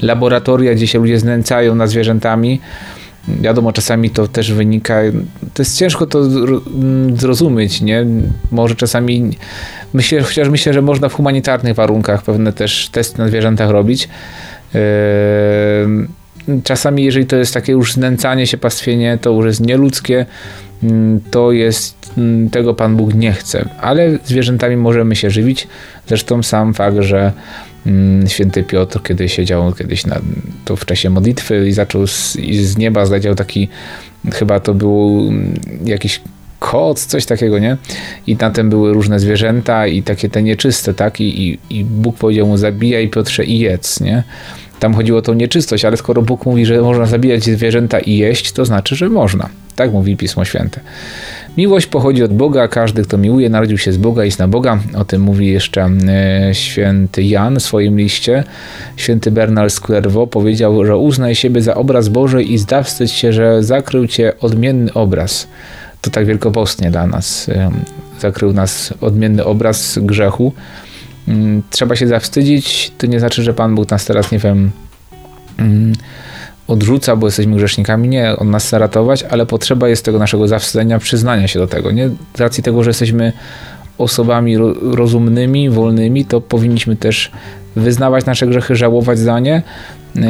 laboratoria, 0.02 0.74
gdzie 0.74 0.86
się 0.86 0.98
ludzie 0.98 1.18
znęcają 1.18 1.74
nad 1.74 1.90
zwierzętami. 1.90 2.60
Wiadomo, 3.28 3.72
czasami 3.72 4.10
to 4.10 4.28
też 4.28 4.52
wynika, 4.52 5.00
to 5.54 5.62
jest 5.62 5.78
ciężko 5.78 6.06
to 6.06 6.22
zrozumieć, 7.16 7.80
nie? 7.80 8.06
Może 8.50 8.74
czasami, 8.74 9.30
myślę, 9.92 10.22
chociaż 10.22 10.48
myślę, 10.48 10.72
że 10.72 10.82
można 10.82 11.08
w 11.08 11.14
humanitarnych 11.14 11.74
warunkach 11.74 12.22
pewne 12.22 12.52
też 12.52 12.88
testy 12.88 13.18
na 13.18 13.28
zwierzętach 13.28 13.70
robić. 13.70 14.08
Yy 14.74 14.80
czasami, 16.64 17.04
jeżeli 17.04 17.26
to 17.26 17.36
jest 17.36 17.54
takie 17.54 17.72
już 17.72 17.92
znęcanie 17.92 18.46
się, 18.46 18.58
pastwienie, 18.58 19.18
to 19.20 19.30
już 19.30 19.46
jest 19.46 19.60
nieludzkie, 19.60 20.26
mm, 20.82 21.20
to 21.30 21.52
jest, 21.52 22.12
mm, 22.18 22.50
tego 22.50 22.74
Pan 22.74 22.96
Bóg 22.96 23.14
nie 23.14 23.32
chce. 23.32 23.68
Ale 23.80 24.18
zwierzętami 24.24 24.76
możemy 24.76 25.16
się 25.16 25.30
żywić. 25.30 25.68
Zresztą 26.06 26.42
sam 26.42 26.74
fakt, 26.74 26.96
że 27.00 27.18
Mm, 27.22 27.71
święty 28.26 28.62
Piotr, 28.62 29.02
kiedy 29.02 29.28
siedział 29.28 29.72
kiedyś 29.72 30.06
na, 30.06 30.20
to 30.64 30.76
w 30.76 30.84
czasie 30.84 31.10
modlitwy 31.10 31.68
i 31.68 31.72
zaczął 31.72 32.06
z, 32.06 32.36
i 32.36 32.64
z 32.64 32.76
nieba 32.76 33.06
zleciał 33.06 33.34
taki, 33.34 33.68
chyba 34.32 34.60
to 34.60 34.74
był 34.74 35.28
mm, 35.28 35.54
jakiś 35.84 36.20
koc, 36.58 37.06
coś 37.06 37.26
takiego, 37.26 37.58
nie? 37.58 37.76
I 38.26 38.36
na 38.36 38.50
tym 38.50 38.70
były 38.70 38.92
różne 38.92 39.20
zwierzęta 39.20 39.86
i 39.86 40.02
takie 40.02 40.28
te 40.28 40.42
nieczyste, 40.42 40.94
tak? 40.94 41.20
I, 41.20 41.48
i, 41.48 41.58
i 41.70 41.84
Bóg 41.84 42.16
powiedział 42.16 42.46
mu 42.46 42.56
zabijaj 42.56 43.08
Piotrze 43.08 43.44
i 43.44 43.58
jedz, 43.58 44.00
nie? 44.00 44.22
Tam 44.82 44.94
chodziło 44.94 45.18
o 45.18 45.22
tą 45.22 45.34
nieczystość, 45.34 45.84
ale 45.84 45.96
skoro 45.96 46.22
Bóg 46.22 46.46
mówi, 46.46 46.66
że 46.66 46.80
można 46.80 47.06
zabijać 47.06 47.44
zwierzęta 47.44 48.00
i 48.00 48.16
jeść, 48.16 48.52
to 48.52 48.64
znaczy, 48.64 48.96
że 48.96 49.08
można. 49.08 49.48
Tak 49.76 49.92
mówi 49.92 50.16
Pismo 50.16 50.44
Święte. 50.44 50.80
Miłość 51.56 51.86
pochodzi 51.86 52.22
od 52.22 52.32
Boga, 52.32 52.68
każdy, 52.68 53.02
kto 53.02 53.18
miłuje, 53.18 53.50
narodził 53.50 53.78
się 53.78 53.92
z 53.92 53.96
Boga 53.96 54.24
i 54.24 54.30
zna 54.30 54.48
Boga. 54.48 54.78
O 54.96 55.04
tym 55.04 55.22
mówi 55.22 55.46
jeszcze 55.46 55.90
e, 56.08 56.54
święty 56.54 57.22
Jan 57.22 57.56
w 57.56 57.62
swoim 57.62 57.98
liście. 57.98 58.44
Święty 58.96 59.30
Bernard 59.30 59.74
Clairvaux 59.74 60.32
powiedział, 60.32 60.86
że 60.86 60.96
uznaj 60.96 61.34
siebie 61.34 61.62
za 61.62 61.74
obraz 61.74 62.08
Boży 62.08 62.42
i 62.42 62.58
zda 62.58 62.82
wstydź 62.82 63.12
się, 63.12 63.32
że 63.32 63.62
zakrył 63.62 64.06
cię 64.06 64.32
odmienny 64.40 64.92
obraz. 64.92 65.48
To 66.00 66.10
tak 66.10 66.26
wielkopostnie 66.26 66.90
dla 66.90 67.06
nas. 67.06 67.48
E, 67.48 67.70
zakrył 68.20 68.52
nas 68.52 68.94
odmienny 69.00 69.44
obraz 69.44 69.98
grzechu. 70.02 70.52
Mm, 71.28 71.62
trzeba 71.70 71.96
się 71.96 72.06
zawstydzić. 72.06 72.92
To 72.98 73.06
nie 73.06 73.20
znaczy, 73.20 73.42
że 73.42 73.54
Pan 73.54 73.74
Bóg 73.74 73.90
nas 73.90 74.04
teraz, 74.04 74.32
nie 74.32 74.38
wiem 74.38 74.70
mm, 75.58 75.92
odrzuca, 76.66 77.16
bo 77.16 77.26
jesteśmy 77.26 77.56
grzesznikami. 77.56 78.08
Nie, 78.08 78.36
on 78.36 78.50
nas 78.50 78.66
chce 78.66 78.78
ratować, 78.78 79.22
ale 79.22 79.46
potrzeba 79.46 79.88
jest 79.88 80.04
tego 80.04 80.18
naszego 80.18 80.48
zawstydzenia, 80.48 80.98
przyznania 80.98 81.48
się 81.48 81.58
do 81.58 81.66
tego. 81.66 81.90
Nie? 81.90 82.10
Z 82.34 82.40
racji 82.40 82.62
tego, 82.62 82.82
że 82.82 82.90
jesteśmy 82.90 83.32
osobami 83.98 84.56
rozumnymi, 84.82 85.70
wolnymi, 85.70 86.24
to 86.24 86.40
powinniśmy 86.40 86.96
też 86.96 87.30
wyznawać 87.76 88.26
nasze 88.26 88.46
grzechy, 88.46 88.76
żałować 88.76 89.18
za 89.18 89.40
nie 89.40 89.62
yy, 90.14 90.22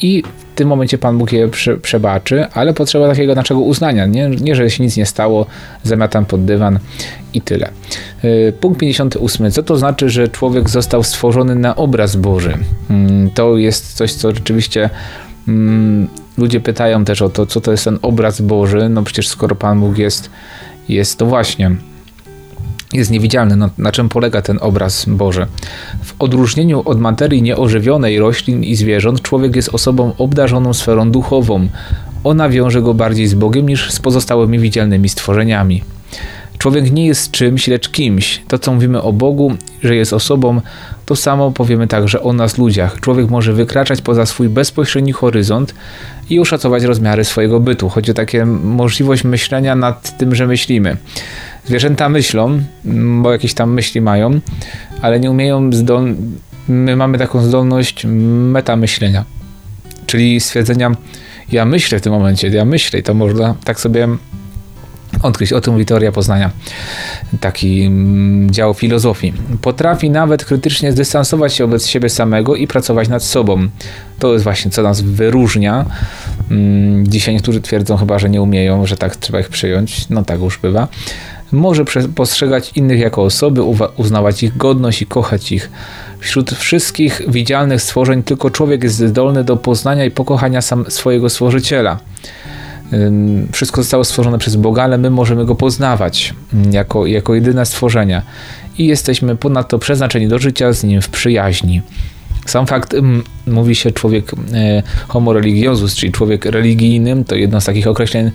i 0.00 0.22
tym 0.56 0.68
momencie 0.68 0.98
Pan 0.98 1.18
Bóg 1.18 1.32
je 1.32 1.48
prze, 1.48 1.76
przebaczy, 1.76 2.46
ale 2.52 2.74
potrzeba 2.74 3.08
takiego 3.08 3.34
naszego 3.34 3.60
uznania, 3.60 4.06
nie, 4.06 4.28
nie 4.28 4.54
że 4.54 4.70
się 4.70 4.84
nic 4.84 4.96
nie 4.96 5.06
stało, 5.06 5.46
zamiatam 5.82 6.26
pod 6.26 6.44
dywan 6.44 6.78
i 7.34 7.40
tyle. 7.40 7.70
Yy, 8.22 8.52
punkt 8.60 8.80
58. 8.80 9.50
Co 9.50 9.62
to 9.62 9.76
znaczy, 9.76 10.10
że 10.10 10.28
człowiek 10.28 10.70
został 10.70 11.02
stworzony 11.02 11.54
na 11.54 11.76
obraz 11.76 12.16
Boży? 12.16 12.58
Yy, 12.90 13.30
to 13.34 13.56
jest 13.56 13.92
coś, 13.92 14.12
co 14.12 14.34
rzeczywiście 14.34 14.90
Mm, 15.48 16.08
ludzie 16.38 16.60
pytają 16.60 17.04
też 17.04 17.22
o 17.22 17.28
to, 17.28 17.46
co 17.46 17.60
to 17.60 17.70
jest 17.70 17.84
ten 17.84 17.98
obraz 18.02 18.40
Boży. 18.40 18.88
No 18.88 19.02
przecież 19.02 19.28
skoro 19.28 19.56
Pan 19.56 19.80
Bóg 19.80 19.98
jest, 19.98 20.30
jest 20.88 21.18
to 21.18 21.26
właśnie 21.26 21.76
jest 22.92 23.10
niewidzialny. 23.10 23.56
No, 23.56 23.70
na 23.78 23.92
czym 23.92 24.08
polega 24.08 24.42
ten 24.42 24.58
obraz 24.60 25.04
Boży? 25.08 25.46
W 26.04 26.14
odróżnieniu 26.18 26.82
od 26.84 27.00
materii 27.00 27.42
nieożywionej 27.42 28.18
roślin 28.18 28.64
i 28.64 28.76
zwierząt, 28.76 29.22
człowiek 29.22 29.56
jest 29.56 29.68
osobą 29.68 30.12
obdarzoną 30.18 30.74
sferą 30.74 31.10
duchową. 31.10 31.68
Ona 32.24 32.48
wiąże 32.48 32.82
go 32.82 32.94
bardziej 32.94 33.26
z 33.26 33.34
Bogiem 33.34 33.68
niż 33.68 33.90
z 33.92 34.00
pozostałymi 34.00 34.58
widzialnymi 34.58 35.08
stworzeniami. 35.08 35.82
Człowiek 36.58 36.92
nie 36.92 37.06
jest 37.06 37.30
czymś, 37.30 37.68
lecz 37.68 37.88
kimś. 37.88 38.42
To, 38.48 38.58
co 38.58 38.72
mówimy 38.72 39.02
o 39.02 39.12
Bogu, 39.12 39.54
że 39.82 39.96
jest 39.96 40.12
osobą, 40.12 40.60
to 41.06 41.16
samo 41.16 41.50
powiemy 41.50 41.86
także 41.86 42.22
o 42.22 42.32
nas 42.32 42.58
ludziach. 42.58 43.00
Człowiek 43.00 43.30
może 43.30 43.52
wykraczać 43.52 44.00
poza 44.00 44.26
swój 44.26 44.48
bezpośredni 44.48 45.12
horyzont 45.12 45.74
i 46.30 46.40
oszacować 46.40 46.82
rozmiary 46.82 47.24
swojego 47.24 47.60
bytu. 47.60 47.88
Chodzi 47.88 48.10
o 48.10 48.14
takie 48.14 48.46
możliwość 48.46 49.24
myślenia 49.24 49.76
nad 49.76 50.18
tym, 50.18 50.34
że 50.34 50.46
myślimy. 50.46 50.96
Zwierzęta 51.66 52.08
myślą, 52.08 52.60
bo 53.22 53.32
jakieś 53.32 53.54
tam 53.54 53.72
myśli 53.72 54.00
mają, 54.00 54.40
ale 55.02 55.20
nie 55.20 55.30
umieją 55.30 55.72
zdol... 55.72 56.14
My 56.68 56.96
mamy 56.96 57.18
taką 57.18 57.42
zdolność 57.42 58.06
metamyślenia, 58.08 59.24
czyli 60.06 60.40
stwierdzenia 60.40 60.90
ja 61.52 61.64
myślę 61.64 61.98
w 61.98 62.02
tym 62.02 62.12
momencie, 62.12 62.48
ja 62.48 62.64
myślę 62.64 62.98
i 62.98 63.02
to 63.02 63.14
można 63.14 63.54
tak 63.64 63.80
sobie 63.80 64.08
odkryć. 65.22 65.52
O 65.52 65.60
tym 65.60 65.72
mówi 65.72 65.86
teoria 65.86 66.12
poznania. 66.12 66.50
Taki 67.40 67.82
mm, 67.82 68.50
dział 68.50 68.74
filozofii. 68.74 69.32
Potrafi 69.62 70.10
nawet 70.10 70.44
krytycznie 70.44 70.92
zdystansować 70.92 71.54
się 71.54 71.64
wobec 71.64 71.86
siebie 71.86 72.08
samego 72.08 72.56
i 72.56 72.66
pracować 72.66 73.08
nad 73.08 73.22
sobą. 73.22 73.68
To 74.18 74.32
jest 74.32 74.44
właśnie 74.44 74.70
co 74.70 74.82
nas 74.82 75.00
wyróżnia. 75.00 75.84
Mm, 76.50 77.06
dzisiaj 77.06 77.34
niektórzy 77.34 77.60
twierdzą 77.60 77.96
chyba, 77.96 78.18
że 78.18 78.30
nie 78.30 78.42
umieją, 78.42 78.86
że 78.86 78.96
tak 78.96 79.16
trzeba 79.16 79.40
ich 79.40 79.48
przyjąć. 79.48 80.08
No 80.08 80.24
tak 80.24 80.40
już 80.40 80.58
bywa. 80.58 80.88
Może 81.52 81.84
postrzegać 82.14 82.72
innych 82.74 83.00
jako 83.00 83.22
osoby, 83.22 83.62
uznawać 83.96 84.42
ich 84.42 84.56
godność 84.56 85.02
i 85.02 85.06
kochać 85.06 85.52
ich. 85.52 85.70
Wśród 86.18 86.50
wszystkich 86.50 87.22
widzialnych 87.28 87.82
stworzeń 87.82 88.22
tylko 88.22 88.50
człowiek 88.50 88.82
jest 88.82 88.96
zdolny 88.96 89.44
do 89.44 89.56
poznania 89.56 90.04
i 90.04 90.10
pokochania 90.10 90.62
sam 90.62 90.84
swojego 90.88 91.30
stworzyciela 91.30 91.98
wszystko 93.52 93.82
zostało 93.82 94.04
stworzone 94.04 94.38
przez 94.38 94.56
Boga, 94.56 94.82
ale 94.82 94.98
my 94.98 95.10
możemy 95.10 95.46
go 95.46 95.54
poznawać 95.54 96.34
mm, 96.54 96.72
jako, 96.72 97.06
jako 97.06 97.34
jedyne 97.34 97.66
stworzenia 97.66 98.22
i 98.78 98.86
jesteśmy 98.86 99.36
ponadto 99.36 99.78
przeznaczeni 99.78 100.28
do 100.28 100.38
życia 100.38 100.72
z 100.72 100.84
nim 100.84 101.02
w 101.02 101.08
przyjaźni. 101.08 101.82
Sam 102.46 102.66
fakt, 102.66 102.94
mówi 103.46 103.74
się 103.74 103.92
człowiek 103.92 104.32
e, 104.54 104.82
homo 105.08 105.32
religiosus, 105.32 105.94
czyli 105.94 106.12
człowiek 106.12 106.44
religijnym, 106.44 107.24
to 107.24 107.34
jedno 107.34 107.60
z 107.60 107.64
takich 107.64 107.86
określeń 107.86 108.30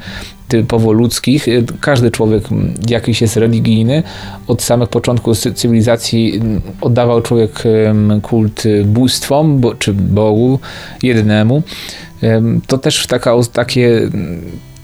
typowo 0.48 0.92
ludzkich. 0.92 1.48
E, 1.48 1.52
każdy 1.82 2.12
człowiek 2.12 2.44
jakiś 2.90 3.22
jest 3.22 3.38
religijny. 3.38 4.04
Od 4.48 4.62
samych 4.62 4.90
początków 4.90 5.38
cywilizacji 5.38 6.42
oddawał 6.82 7.22
człowiek 7.22 7.64
kult 8.22 8.64
bóstwom, 8.86 9.62
czy 9.80 9.94
Bogu 9.94 10.60
jednemu 11.04 11.64
to 12.68 12.78
też 12.78 13.08
taka, 13.08 13.34
takie 13.54 14.10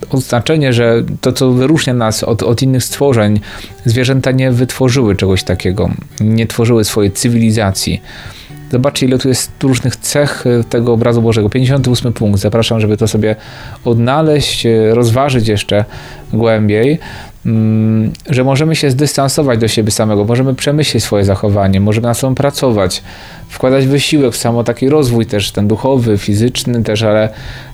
oznaczenie, 0.10 0.74
że 0.74 1.04
to, 1.22 1.32
co 1.32 1.52
wyróżnia 1.52 1.94
nas 1.94 2.24
od, 2.24 2.44
od 2.44 2.62
innych 2.62 2.84
stworzeń, 2.84 3.40
zwierzęta 3.86 4.32
nie 4.32 4.52
wytworzyły 4.52 5.16
czegoś 5.16 5.44
takiego, 5.44 5.90
nie 6.20 6.48
tworzyły 6.48 6.84
swojej 6.84 7.12
cywilizacji. 7.12 8.02
Zobaczcie, 8.72 9.06
ile 9.06 9.18
tu 9.18 9.28
jest 9.28 9.52
różnych 9.64 9.96
cech 9.96 10.44
e, 10.48 10.64
tego 10.64 10.94
obrazu 10.94 11.22
Bożego. 11.22 11.50
58 11.50 12.14
punkt. 12.14 12.40
Zapraszam, 12.40 12.80
żeby 12.80 12.98
to 12.98 13.08
sobie 13.08 13.36
odnaleźć, 13.86 14.66
e, 14.66 14.96
rozważyć 14.96 15.48
jeszcze 15.48 15.86
głębiej. 16.34 17.00
Mm, 17.48 18.12
że 18.30 18.44
możemy 18.44 18.76
się 18.76 18.92
zdystansować 18.92 19.60
do 19.60 19.68
siebie 19.68 19.92
samego, 19.92 20.26
możemy 20.26 20.56
przemyśleć 20.56 21.04
swoje 21.04 21.26
zachowanie, 21.26 21.80
możemy 21.80 22.08
na 22.08 22.14
sobą 22.14 22.36
pracować, 22.36 23.04
wkładać 23.50 23.88
wysiłek 23.88 24.34
w 24.34 24.38
samo 24.38 24.64
taki 24.64 24.90
rozwój 24.90 25.26
też, 25.26 25.52
ten 25.52 25.68
duchowy, 25.68 26.18
fizyczny 26.18 26.84
też, 26.84 27.04
ale 27.04 27.30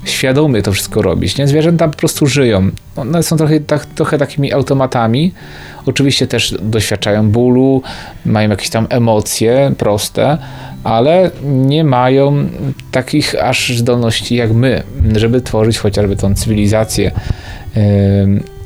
świadomie 0.06 0.62
to 0.62 0.72
wszystko 0.72 1.02
robić. 1.02 1.38
Nie? 1.38 1.48
Zwierzęta 1.48 1.88
po 1.88 1.98
prostu 1.98 2.28
żyją. 2.28 2.70
One 2.96 3.24
są 3.24 3.38
trochę, 3.38 3.60
tak, 3.60 3.86
trochę 3.86 4.18
takimi 4.18 4.54
automatami. 4.54 5.34
Oczywiście 5.86 6.28
też 6.28 6.56
doświadczają 6.62 7.30
bólu, 7.30 7.82
mają 8.26 8.50
jakieś 8.50 8.70
tam 8.70 8.88
emocje 8.90 9.72
proste, 9.78 10.38
ale 10.84 11.32
nie 11.44 11.84
mają 11.84 12.46
takich 12.92 13.36
aż 13.44 13.78
zdolności 13.78 14.36
jak 14.36 14.52
my, 14.52 14.84
żeby 15.16 15.42
tworzyć 15.42 15.78
chociażby 15.78 16.16
tą 16.16 16.36
cywilizację 16.36 17.12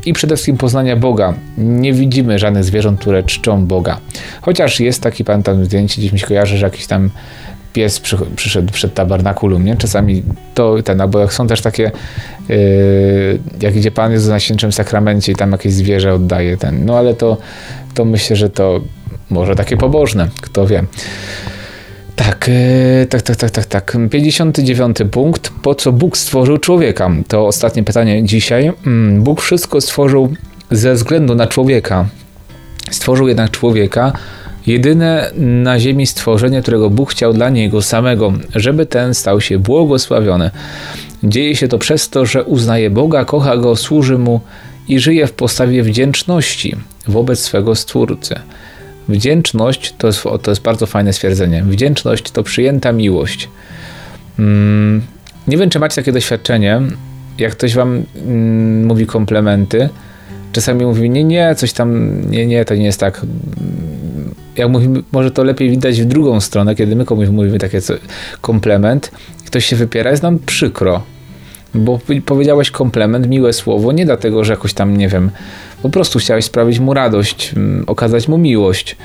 i 0.08 0.14
przede 0.14 0.36
wszystkim 0.36 0.58
poznania 0.58 0.96
Boga. 0.96 1.34
Nie 1.58 1.94
widzimy 1.94 2.40
żadnych 2.40 2.64
zwierząt, 2.64 3.00
które 3.00 3.24
czczą 3.24 3.66
Boga. 3.66 4.00
Chociaż 4.42 4.80
jest 4.80 5.02
taki, 5.02 5.24
pamiętam 5.24 5.66
zdjęcie, 5.66 6.02
gdzieś 6.02 6.14
mi 6.14 6.20
się 6.20 6.28
kojarzy, 6.28 6.58
że 6.58 6.66
jakiś 6.66 6.88
tam 6.88 7.10
pies 7.74 8.00
przy, 8.00 8.18
przyszedł 8.36 8.74
przed 8.74 8.94
tabernakulum, 8.94 9.66
nie? 9.66 9.76
Czasami 9.76 10.24
to 10.54 10.76
ten, 10.84 11.02
albo 11.02 11.20
jak 11.20 11.34
są 11.34 11.48
też 11.48 11.62
takie, 11.62 11.92
yy, 12.50 13.40
jak 13.62 13.76
idzie 13.76 13.92
Pan 13.92 14.12
Jezus 14.12 14.30
na 14.30 14.40
Świętym 14.40 14.72
Sakramencie 14.72 15.32
i 15.32 15.36
tam 15.36 15.52
jakieś 15.52 15.74
zwierzę 15.74 16.14
oddaje 16.14 16.58
ten, 16.58 16.86
no 16.86 16.98
ale 16.98 17.14
to, 17.14 17.38
to 17.94 18.06
myślę, 18.06 18.36
że 18.36 18.50
to 18.50 18.82
może 19.30 19.56
takie 19.56 19.78
pobożne, 19.78 20.28
kto 20.42 20.68
wie. 20.68 20.84
Tak, 22.18 22.50
e, 22.50 23.06
tak, 23.06 23.22
tak, 23.22 23.36
tak, 23.36 23.52
tak, 23.52 23.66
tak. 23.66 23.98
59 24.12 24.98
punkt. 25.12 25.52
Po 25.62 25.76
co 25.76 25.92
Bóg 25.92 26.18
stworzył 26.18 26.58
człowieka? 26.58 27.12
To 27.28 27.48
ostatnie 27.48 27.84
pytanie 27.84 28.24
dzisiaj. 28.24 28.72
Mm, 28.88 29.24
Bóg 29.24 29.42
wszystko 29.42 29.82
stworzył 29.82 30.34
ze 30.72 30.94
względu 30.94 31.36
na 31.36 31.48
człowieka. 31.48 32.06
Stworzył 32.92 33.28
jednak 33.28 33.52
człowieka, 33.52 34.14
jedyne 34.68 35.32
na 35.38 35.80
ziemi 35.80 36.08
stworzenie, 36.08 36.62
którego 36.62 36.90
Bóg 36.90 37.12
chciał 37.12 37.34
dla 37.34 37.50
niego 37.50 37.82
samego, 37.82 38.34
żeby 38.56 38.86
ten 38.86 39.14
stał 39.14 39.42
się 39.42 39.60
błogosławiony. 39.60 40.52
Dzieje 41.24 41.56
się 41.56 41.68
to 41.68 41.78
przez 41.78 42.10
to, 42.10 42.26
że 42.26 42.44
uznaje 42.44 42.90
Boga, 42.90 43.26
kocha 43.26 43.58
go, 43.58 43.76
służy 43.76 44.18
mu 44.18 44.42
i 44.88 45.00
żyje 45.00 45.28
w 45.28 45.34
postawie 45.34 45.84
wdzięczności 45.84 46.76
wobec 47.08 47.40
swego 47.40 47.76
Stwórcy. 47.76 48.40
Wdzięczność 49.10 49.94
to 49.98 50.08
jest, 50.08 50.24
to 50.42 50.52
jest 50.52 50.62
bardzo 50.62 50.86
fajne 50.86 51.14
stwierdzenie. 51.14 51.64
Wdzięczność 51.64 52.32
to 52.32 52.44
przyjęta 52.44 52.92
miłość. 52.92 53.50
Mm, 54.40 55.02
nie 55.48 55.58
wiem, 55.58 55.70
czy 55.70 55.80
macie 55.80 55.96
takie 55.96 56.12
doświadczenie, 56.12 56.82
jak 57.38 57.52
ktoś 57.52 57.76
wam 57.76 58.04
mm, 58.16 58.86
mówi 58.86 59.06
komplementy, 59.06 59.90
czasami 60.52 60.86
mówi, 60.86 61.10
nie, 61.10 61.24
nie, 61.24 61.56
coś 61.56 61.74
tam, 61.74 62.22
nie, 62.32 62.46
nie, 62.48 62.66
to 62.66 62.76
nie 62.76 62.86
jest 62.86 63.00
tak. 63.00 63.22
jak 64.56 64.70
mówimy, 64.70 65.04
może 65.12 65.32
to 65.32 65.44
lepiej 65.44 65.70
widać 65.70 66.02
w 66.02 66.06
drugą 66.06 66.40
stronę, 66.40 66.76
kiedy 66.76 66.96
my 66.96 67.06
komuś 67.06 67.30
mówimy 67.30 67.60
takie 67.60 67.82
co, 67.82 67.94
komplement, 68.42 69.12
ktoś 69.46 69.66
się 69.66 69.76
wypiera, 69.76 70.12
jest 70.12 70.24
nam 70.24 70.40
przykro. 70.40 71.04
Bo 71.76 72.00
powiedziałeś 72.26 72.72
komplement, 72.72 73.28
miłe 73.28 73.54
słowo, 73.54 73.92
nie 73.92 74.06
dlatego, 74.06 74.44
że 74.44 74.54
jakoś 74.54 74.74
tam, 74.74 74.98
nie 74.98 75.10
wiem, 75.10 75.32
po 75.82 75.90
prostu 75.90 76.20
chciałeś 76.20 76.46
sprawić 76.46 76.80
mu 76.80 76.94
radość, 76.94 77.54
mm, 77.56 77.84
okazać 77.88 78.28
mu 78.28 78.38
miłość. 78.38 78.96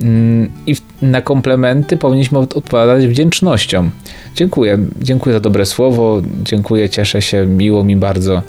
Mm, 0.00 0.50
I 0.66 0.76
na 1.02 1.22
komplementy 1.22 1.96
powinniśmy 1.96 2.38
odpowiadać 2.38 3.06
wdzięcznością. 3.06 3.90
Dziękuję, 4.34 4.78
dziękuję 5.02 5.32
za 5.32 5.40
dobre 5.40 5.66
słowo, 5.66 6.22
dziękuję, 6.42 6.88
cieszę 6.88 7.22
się, 7.22 7.46
miło 7.46 7.84
mi 7.84 7.96
bardzo. 7.96 8.42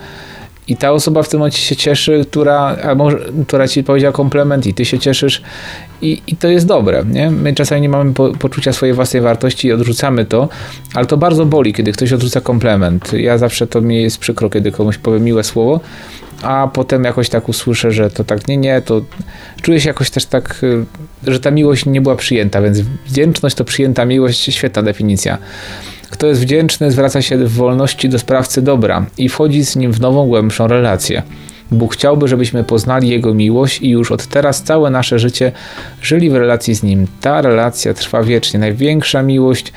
I 0.68 0.78
ta 0.78 0.92
osoba 0.92 1.24
w 1.24 1.30
tym 1.30 1.40
momencie 1.40 1.62
się 1.62 1.76
cieszy, 1.76 2.26
która, 2.32 2.60
albo, 2.84 3.10
która 3.48 3.68
ci 3.68 3.84
powiedziała 3.84 4.14
komplement 4.14 4.68
i 4.68 4.74
ty 4.74 4.86
się 4.86 5.00
cieszysz 5.00 5.42
i, 6.02 6.22
i 6.28 6.36
to 6.36 6.48
jest 6.48 6.66
dobre. 6.66 7.04
Nie? 7.12 7.32
My 7.32 7.54
czasami 7.54 7.82
nie 7.82 7.90
mamy 7.90 8.14
po, 8.14 8.32
poczucia 8.32 8.74
swojej 8.74 8.96
własnej 8.96 9.22
wartości 9.22 9.68
i 9.68 9.72
odrzucamy 9.72 10.26
to, 10.26 10.50
ale 10.94 11.06
to 11.06 11.18
bardzo 11.18 11.46
boli, 11.46 11.74
kiedy 11.74 11.92
ktoś 11.92 12.14
odrzuca 12.14 12.42
komplement. 12.42 13.14
Ja 13.14 13.38
zawsze 13.38 13.68
to 13.68 13.82
mi 13.82 14.02
jest 14.02 14.18
przykro, 14.18 14.50
kiedy 14.50 14.72
komuś 14.72 14.98
powiem 14.98 15.24
miłe 15.24 15.44
słowo, 15.44 15.80
a 16.42 16.70
potem 16.74 17.04
jakoś 17.04 17.30
tak 17.30 17.50
usłyszę, 17.50 17.92
że 17.92 18.10
to 18.10 18.24
tak 18.24 18.48
nie, 18.48 18.58
nie, 18.58 18.82
to 18.82 19.02
czuję 19.62 19.82
się 19.82 19.90
jakoś 19.90 20.10
też 20.10 20.26
tak, 20.26 20.64
y, 20.64 21.32
że 21.32 21.40
ta 21.40 21.52
miłość 21.52 21.86
nie 21.86 22.02
była 22.02 22.16
przyjęta, 22.16 22.62
więc 22.62 22.80
wdzięczność 22.80 23.56
to 23.56 23.66
przyjęta 23.66 24.06
miłość, 24.06 24.56
świetna 24.56 24.84
definicja. 24.84 25.38
Kto 26.10 26.28
jest 26.28 26.42
wdzięczny, 26.42 26.92
zwraca 26.92 27.22
się 27.22 27.38
w 27.38 27.54
wolności 27.54 28.10
do 28.10 28.20
sprawcy 28.20 28.62
dobra 28.62 29.06
i 29.18 29.30
wchodzi 29.30 29.66
z 29.66 29.76
nim 29.76 29.92
w 29.92 30.00
nową, 30.02 30.28
głębszą 30.28 30.68
relację. 30.68 31.24
Bóg 31.72 31.94
chciałby, 31.94 32.28
żebyśmy 32.28 32.64
poznali 32.64 33.10
Jego 33.10 33.34
miłość 33.34 33.82
i 33.82 33.90
już 33.90 34.12
od 34.12 34.28
teraz 34.28 34.64
całe 34.64 34.90
nasze 34.90 35.20
życie 35.20 35.52
żyli 36.02 36.30
w 36.30 36.36
relacji 36.36 36.76
z 36.76 36.84
Nim. 36.84 37.08
Ta 37.22 37.42
relacja 37.42 37.94
trwa 37.94 38.24
wiecznie. 38.24 38.60
Największa 38.60 39.24
miłość 39.24 39.74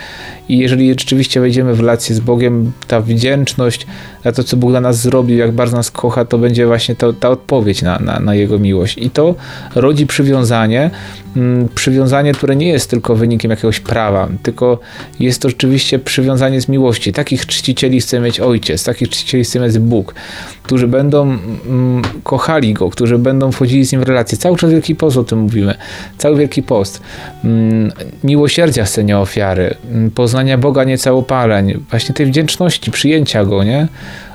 i 0.48 0.58
jeżeli 0.58 0.90
rzeczywiście 0.90 1.40
wejdziemy 1.40 1.74
w 1.74 1.80
relację 1.80 2.14
z 2.14 2.20
Bogiem, 2.20 2.72
ta 2.86 3.00
wdzięczność 3.00 3.86
za 4.24 4.32
to, 4.32 4.44
co 4.44 4.56
Bóg 4.56 4.70
dla 4.70 4.80
nas 4.80 5.00
zrobił, 5.00 5.38
jak 5.38 5.52
bardzo 5.52 5.76
nas 5.76 5.90
kocha, 5.90 6.24
to 6.24 6.38
będzie 6.38 6.66
właśnie 6.66 6.94
to, 6.94 7.12
ta 7.12 7.28
odpowiedź 7.28 7.82
na, 7.82 7.98
na, 7.98 8.20
na 8.20 8.34
Jego 8.34 8.58
miłość. 8.58 8.98
I 8.98 9.10
to 9.10 9.34
rodzi 9.74 10.06
przywiązanie, 10.06 10.90
mm, 11.36 11.68
przywiązanie, 11.74 12.32
które 12.32 12.56
nie 12.56 12.68
jest 12.68 12.90
tylko 12.90 13.14
wynikiem 13.16 13.50
jakiegoś 13.50 13.80
prawa, 13.80 14.28
tylko 14.42 14.78
jest 15.20 15.42
to 15.42 15.48
rzeczywiście 15.48 15.98
przywiązanie 15.98 16.60
z 16.60 16.68
miłości. 16.68 17.12
Takich 17.12 17.46
czcicieli 17.46 18.00
chce 18.00 18.20
mieć 18.20 18.40
Ojciec, 18.40 18.84
takich 18.84 19.08
czcicieli 19.08 19.44
chce 19.44 19.60
mieć 19.60 19.78
Bóg, 19.78 20.14
którzy 20.62 20.88
będą 20.88 21.22
mm, 21.22 21.81
kochali 22.22 22.74
Go, 22.74 22.90
którzy 22.90 23.18
będą 23.18 23.52
wchodzili 23.52 23.84
z 23.84 23.92
Nim 23.92 24.00
w 24.00 24.04
relację. 24.04 24.38
Cały 24.38 24.56
czas 24.56 24.70
Wielki 24.70 24.94
Post 24.94 25.16
o 25.16 25.24
tym 25.24 25.38
mówimy. 25.38 25.74
Cały 26.18 26.36
Wielki 26.36 26.62
Post. 26.62 27.02
Mm, 27.44 27.92
miłosierdzia 28.24 28.84
chce 28.84 29.04
nie 29.04 29.18
ofiary, 29.18 29.74
mm, 29.90 30.10
poznania 30.10 30.58
Boga 30.58 30.84
nie 30.84 30.98
całopaleń, 30.98 31.84
właśnie 31.90 32.14
tej 32.14 32.26
wdzięczności, 32.26 32.90
przyjęcia 32.90 33.44
Go, 33.44 33.64
nie? 33.64 33.88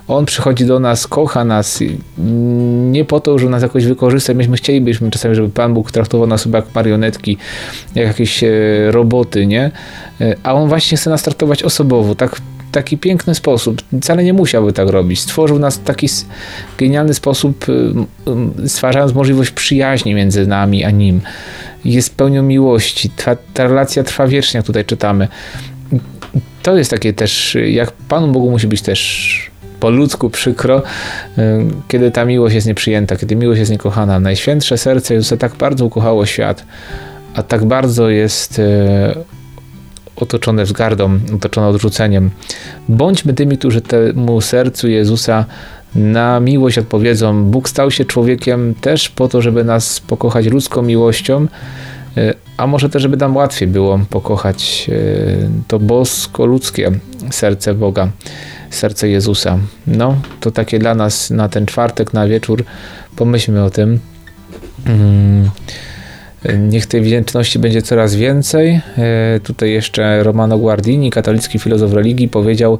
On 0.07 0.25
przychodzi 0.25 0.65
do 0.65 0.79
nas, 0.79 1.07
kocha 1.07 1.43
nas 1.43 1.83
nie 2.91 3.05
po 3.05 3.19
to, 3.19 3.39
żeby 3.39 3.51
nas 3.51 3.61
jakoś 3.61 3.85
wykorzystać. 3.85 4.37
Myśmy 4.37 4.57
chcielibyśmy 4.57 5.11
czasami, 5.11 5.35
żeby 5.35 5.49
Pan 5.49 5.73
Bóg 5.73 5.91
traktował 5.91 6.27
nas 6.27 6.45
jak 6.53 6.75
marionetki, 6.75 7.37
jak 7.95 8.07
jakieś 8.07 8.43
e, 8.43 8.49
roboty, 8.91 9.47
nie? 9.47 9.71
E, 10.21 10.35
a 10.43 10.53
On 10.53 10.69
właśnie 10.69 10.97
chce 10.97 11.09
nas 11.09 11.23
traktować 11.23 11.63
osobowo, 11.63 12.15
tak 12.15 12.41
taki 12.71 12.97
piękny 12.97 13.35
sposób. 13.35 13.81
Wcale 14.01 14.23
nie 14.23 14.33
musiałby 14.33 14.73
tak 14.73 14.89
robić. 14.89 15.19
Stworzył 15.19 15.59
nas 15.59 15.77
w 15.77 15.83
taki 15.83 16.07
genialny 16.77 17.13
sposób, 17.13 17.65
e, 17.69 18.67
stwarzając 18.67 19.13
możliwość 19.13 19.51
przyjaźni 19.51 20.13
między 20.13 20.47
nami 20.47 20.83
a 20.83 20.91
Nim. 20.91 21.21
Jest 21.85 22.15
pełnią 22.15 22.43
miłości. 22.43 23.09
Ta, 23.09 23.35
ta 23.53 23.63
relacja 23.63 24.03
trwa 24.03 24.27
wiecznie, 24.27 24.57
jak 24.57 24.65
tutaj 24.65 24.85
czytamy. 24.85 25.27
To 26.63 26.77
jest 26.77 26.91
takie 26.91 27.13
też, 27.13 27.57
jak 27.67 27.91
Panu 27.91 28.27
Bogu 28.31 28.51
musi 28.51 28.67
być 28.67 28.81
też 28.81 29.51
po 29.79 29.89
ludzku 29.89 30.29
przykro, 30.29 30.83
y, 31.37 31.41
kiedy 31.87 32.11
ta 32.11 32.25
miłość 32.25 32.55
jest 32.55 32.67
nieprzyjęta, 32.67 33.15
kiedy 33.15 33.35
miłość 33.35 33.59
jest 33.59 33.71
niekochana. 33.71 34.19
Najświętsze 34.19 34.77
serce 34.77 35.13
Jezusa 35.13 35.37
tak 35.37 35.55
bardzo 35.55 35.85
ukochało 35.85 36.25
świat, 36.25 36.65
a 37.33 37.43
tak 37.43 37.65
bardzo 37.65 38.09
jest 38.09 38.59
y, 38.59 38.63
otoczone 40.17 40.63
wzgardą, 40.63 41.19
otoczone 41.35 41.67
odrzuceniem. 41.67 42.29
Bądźmy 42.89 43.33
tymi, 43.33 43.57
którzy 43.57 43.81
temu 43.81 44.41
sercu 44.41 44.87
Jezusa 44.87 45.45
na 45.95 46.39
miłość 46.39 46.77
odpowiedzą. 46.77 47.43
Bóg 47.43 47.69
stał 47.69 47.91
się 47.91 48.05
człowiekiem 48.05 48.75
też 48.81 49.09
po 49.09 49.27
to, 49.27 49.41
żeby 49.41 49.63
nas 49.63 49.99
pokochać 49.99 50.45
ludzką 50.45 50.81
miłością, 50.81 51.47
y, 52.17 52.33
a 52.57 52.67
może 52.67 52.89
też, 52.89 53.01
żeby 53.01 53.17
nam 53.17 53.35
łatwiej 53.35 53.67
było 53.67 53.99
pokochać 54.09 54.89
to 55.67 55.79
bosko-ludzkie 55.79 56.91
serce 57.31 57.73
Boga 57.73 58.09
serce 58.69 59.09
Jezusa. 59.09 59.57
No, 59.87 60.15
to 60.39 60.51
takie 60.51 60.79
dla 60.79 60.95
nas 60.95 61.29
na 61.29 61.49
ten 61.49 61.65
czwartek, 61.65 62.13
na 62.13 62.27
wieczór, 62.27 62.63
pomyślmy 63.15 63.63
o 63.63 63.69
tym. 63.69 63.99
Mm, 64.85 65.49
niech 66.57 66.85
tej 66.85 67.01
wdzięczności 67.01 67.59
będzie 67.59 67.81
coraz 67.81 68.15
więcej. 68.15 68.81
E, 68.97 69.39
tutaj 69.43 69.71
jeszcze 69.71 70.23
Romano 70.23 70.57
Guardini, 70.57 71.11
katolicki 71.11 71.59
filozof 71.59 71.93
religii, 71.93 72.27
powiedział: 72.27 72.79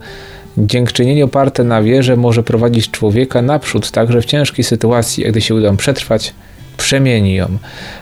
Dziękczynienie 0.58 1.26
oparte 1.26 1.64
na 1.64 1.82
wierze 1.82 2.16
może 2.16 2.44
prowadzić 2.44 2.92
człowieka 2.92 3.42
naprzód, 3.42 3.92
także 3.92 4.22
w 4.22 4.26
ciężkiej 4.26 4.66
sytuacji, 4.66 5.24
gdy 5.24 5.42
się 5.42 5.56
uda 5.56 5.74
przetrwać, 5.74 6.34
przemieni 6.78 7.36
ją. 7.36 7.48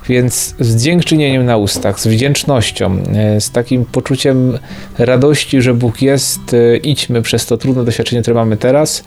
Więc 0.09 0.55
z 0.59 0.83
dziękczynieniem 0.83 1.45
na 1.45 1.57
ustach, 1.57 1.99
z 1.99 2.07
wdzięcznością, 2.07 3.03
e, 3.15 3.41
z 3.41 3.51
takim 3.51 3.85
poczuciem 3.85 4.59
radości, 4.97 5.61
że 5.61 5.73
Bóg 5.73 6.01
jest, 6.01 6.53
e, 6.53 6.77
idźmy 6.77 7.21
przez 7.21 7.45
to 7.45 7.57
trudne 7.57 7.85
doświadczenie, 7.85 8.21
które 8.21 8.35
mamy 8.35 8.57
teraz. 8.57 9.03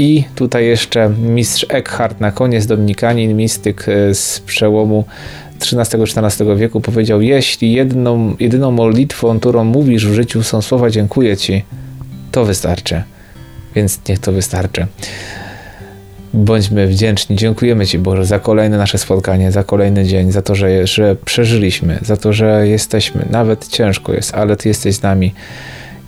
E, 0.00 0.02
I 0.02 0.24
tutaj 0.34 0.66
jeszcze 0.66 1.08
mistrz 1.08 1.66
Eckhart 1.68 2.20
na 2.20 2.32
koniec, 2.32 2.66
dominikanin, 2.66 3.36
mistyk 3.36 3.86
z 4.12 4.40
przełomu 4.40 5.04
XIII-XIV 5.60 6.56
wieku 6.56 6.80
powiedział: 6.80 7.20
Jeśli 7.20 7.72
jedną, 7.72 8.36
jedyną 8.40 8.70
modlitwą, 8.70 9.40
którą 9.40 9.64
mówisz 9.64 10.06
w 10.06 10.14
życiu 10.14 10.42
są 10.42 10.62
słowa 10.62 10.90
dziękuję 10.90 11.36
Ci, 11.36 11.64
to 12.32 12.44
wystarczy. 12.44 13.02
Więc 13.74 14.00
niech 14.08 14.18
to 14.18 14.32
wystarczy. 14.32 14.86
Bądźmy 16.34 16.86
wdzięczni. 16.86 17.36
Dziękujemy 17.36 17.86
Ci, 17.86 17.98
Boże, 17.98 18.24
za 18.24 18.38
kolejne 18.38 18.78
nasze 18.78 18.98
spotkanie, 18.98 19.52
za 19.52 19.64
kolejny 19.64 20.04
dzień, 20.04 20.32
za 20.32 20.42
to, 20.42 20.54
że, 20.54 20.86
że 20.86 21.16
przeżyliśmy, 21.24 21.98
za 22.02 22.16
to, 22.16 22.32
że 22.32 22.68
jesteśmy. 22.68 23.26
Nawet 23.30 23.68
ciężko 23.68 24.12
jest, 24.12 24.34
ale 24.34 24.56
Ty 24.56 24.68
jesteś 24.68 24.94
z 24.94 25.02
nami 25.02 25.34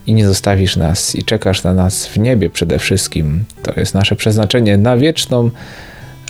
i 0.07 0.15
nie 0.15 0.27
zostawisz 0.27 0.77
nas 0.77 1.15
i 1.15 1.25
czekasz 1.25 1.65
na 1.65 1.75
nas 1.75 2.07
w 2.07 2.19
niebie 2.19 2.51
przede 2.51 2.79
wszystkim. 2.79 3.45
To 3.63 3.81
jest 3.81 3.95
nasze 3.95 4.17
przeznaczenie 4.17 4.77
na 4.77 4.97
wieczną 4.97 5.51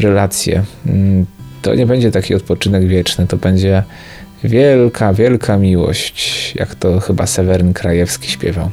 relację. 0.00 0.62
Mm, 0.86 1.26
to 1.62 1.74
nie 1.74 1.86
będzie 1.86 2.10
taki 2.10 2.34
odpoczynek 2.34 2.86
wieczny, 2.86 3.26
to 3.26 3.36
będzie 3.36 3.82
wielka, 4.44 5.12
wielka 5.12 5.56
miłość, 5.56 6.52
jak 6.54 6.74
to 6.74 7.00
chyba 7.00 7.26
Seweryn 7.26 7.72
Krajewski 7.72 8.30
śpiewał. 8.30 8.70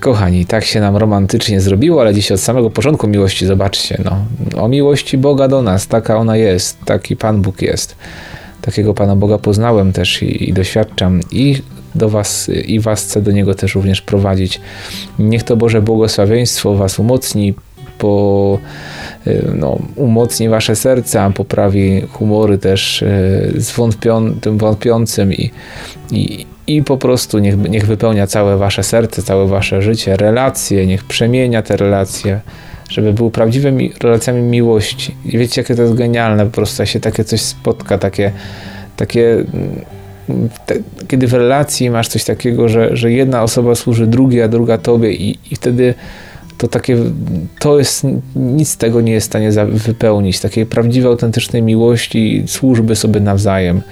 Kochani, 0.00 0.46
tak 0.46 0.64
się 0.64 0.80
nam 0.80 0.96
romantycznie 0.96 1.60
zrobiło, 1.60 2.00
ale 2.00 2.14
dziś 2.14 2.32
od 2.32 2.40
samego 2.40 2.70
początku 2.70 3.08
miłości, 3.08 3.46
zobaczcie, 3.46 4.02
no, 4.04 4.24
o 4.62 4.68
miłości 4.68 5.18
Boga 5.18 5.48
do 5.48 5.62
nas, 5.62 5.86
taka 5.86 6.16
ona 6.16 6.36
jest, 6.36 6.84
taki 6.84 7.16
Pan 7.16 7.42
Bóg 7.42 7.62
jest. 7.62 7.96
Takiego 8.62 8.94
Pana 8.94 9.16
Boga 9.16 9.38
poznałem 9.38 9.92
też 9.92 10.22
i, 10.22 10.50
i 10.50 10.52
doświadczam 10.52 11.20
i 11.30 11.62
do 11.94 12.08
Was 12.08 12.48
i 12.48 12.80
Was 12.80 13.04
chcę 13.04 13.22
do 13.22 13.32
Niego 13.32 13.54
też 13.54 13.74
również 13.74 14.02
prowadzić. 14.02 14.60
Niech 15.18 15.42
to 15.42 15.56
Boże 15.56 15.82
błogosławieństwo 15.82 16.74
Was 16.74 16.98
umocni, 16.98 17.54
po, 17.98 18.58
y, 19.26 19.42
no, 19.54 19.78
umocni 19.96 20.48
Wasze 20.48 20.76
serca, 20.76 21.30
poprawi 21.30 22.00
humory 22.00 22.58
też 22.58 23.02
y, 23.02 23.52
z 23.56 23.72
wątpią, 23.72 24.34
tym 24.40 24.58
wątpiącym 24.58 25.32
i, 25.32 25.50
i, 26.10 26.46
i 26.66 26.82
po 26.82 26.96
prostu 26.96 27.38
niech, 27.38 27.56
niech 27.56 27.86
wypełnia 27.86 28.26
całe 28.26 28.56
wasze 28.56 28.82
serce, 28.82 29.22
całe 29.22 29.46
wasze 29.46 29.82
życie, 29.82 30.16
relacje, 30.16 30.86
niech 30.86 31.04
przemienia 31.04 31.62
te 31.62 31.76
relacje, 31.76 32.40
żeby 32.90 33.12
były 33.12 33.30
prawdziwymi 33.30 33.92
relacjami 34.02 34.42
miłości. 34.42 35.16
I 35.24 35.38
wiecie, 35.38 35.60
jakie 35.60 35.74
to 35.74 35.82
jest 35.82 35.94
genialne, 35.94 36.44
po 36.44 36.52
prostu 36.52 36.86
się 36.86 37.00
takie 37.00 37.24
coś 37.24 37.40
spotka, 37.40 37.98
takie, 37.98 38.32
takie 38.96 39.44
te, 40.66 40.74
kiedy 41.08 41.26
w 41.26 41.32
relacji 41.32 41.90
masz 41.90 42.08
coś 42.08 42.24
takiego, 42.24 42.68
że, 42.68 42.96
że 42.96 43.12
jedna 43.12 43.42
osoba 43.42 43.74
służy 43.74 44.06
drugiej, 44.06 44.42
a 44.42 44.48
druga 44.48 44.78
tobie 44.78 45.12
i, 45.12 45.38
i 45.50 45.56
wtedy 45.56 45.94
to 46.58 46.68
takie, 46.68 46.96
to 47.58 47.78
jest, 47.78 48.06
nic 48.36 48.68
z 48.68 48.76
tego 48.76 49.00
nie 49.00 49.12
jest 49.12 49.26
w 49.26 49.30
stanie 49.30 49.50
wypełnić, 49.66 50.40
takiej 50.40 50.66
prawdziwej, 50.66 51.10
autentycznej 51.10 51.62
miłości, 51.62 52.44
służby 52.46 52.96
sobie 52.96 53.20
nawzajem 53.20 53.82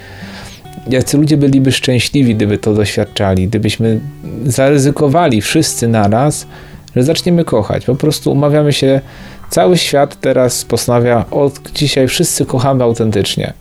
jacy 0.88 1.18
ludzie 1.18 1.36
byliby 1.36 1.72
szczęśliwi, 1.72 2.34
gdyby 2.34 2.58
to 2.58 2.74
doświadczali, 2.74 3.48
gdybyśmy 3.48 4.00
zaryzykowali 4.44 5.40
wszyscy 5.40 5.88
naraz, 5.88 6.46
że 6.96 7.02
zaczniemy 7.02 7.44
kochać. 7.44 7.84
Po 7.84 7.94
prostu 7.94 8.32
umawiamy 8.32 8.72
się, 8.72 9.00
cały 9.50 9.78
świat 9.78 10.20
teraz 10.20 10.64
postanawia, 10.64 11.24
od 11.30 11.72
dzisiaj 11.72 12.08
wszyscy 12.08 12.46
kochamy 12.46 12.84
autentycznie. 12.84 13.52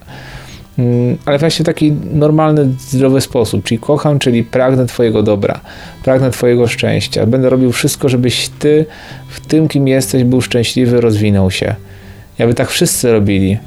Mm, 0.80 1.18
ale 1.26 1.38
właśnie 1.38 1.63
w 1.63 1.65
taki 1.65 1.92
normalny, 2.13 2.74
zdrowy 2.80 3.22
sposób, 3.22 3.63
czyli 3.63 3.80
kocham, 3.80 4.20
czyli 4.20 4.44
pragnę 4.44 4.86
Twojego 4.86 5.24
dobra, 5.24 5.60
pragnę 6.04 6.32
Twojego 6.32 6.68
szczęścia. 6.68 7.26
Będę 7.26 7.50
robił 7.50 7.72
wszystko, 7.72 8.10
żebyś 8.10 8.50
Ty 8.50 8.86
w 9.28 9.39
tym, 9.39 9.68
kim 9.68 9.88
jesteś, 9.88 10.24
był 10.24 10.42
szczęśliwy, 10.42 11.02
rozwinął 11.02 11.52
się. 11.52 11.76
Jakby 12.39 12.56
tak 12.56 12.70
wszyscy 12.70 13.12
robili, 13.12 13.58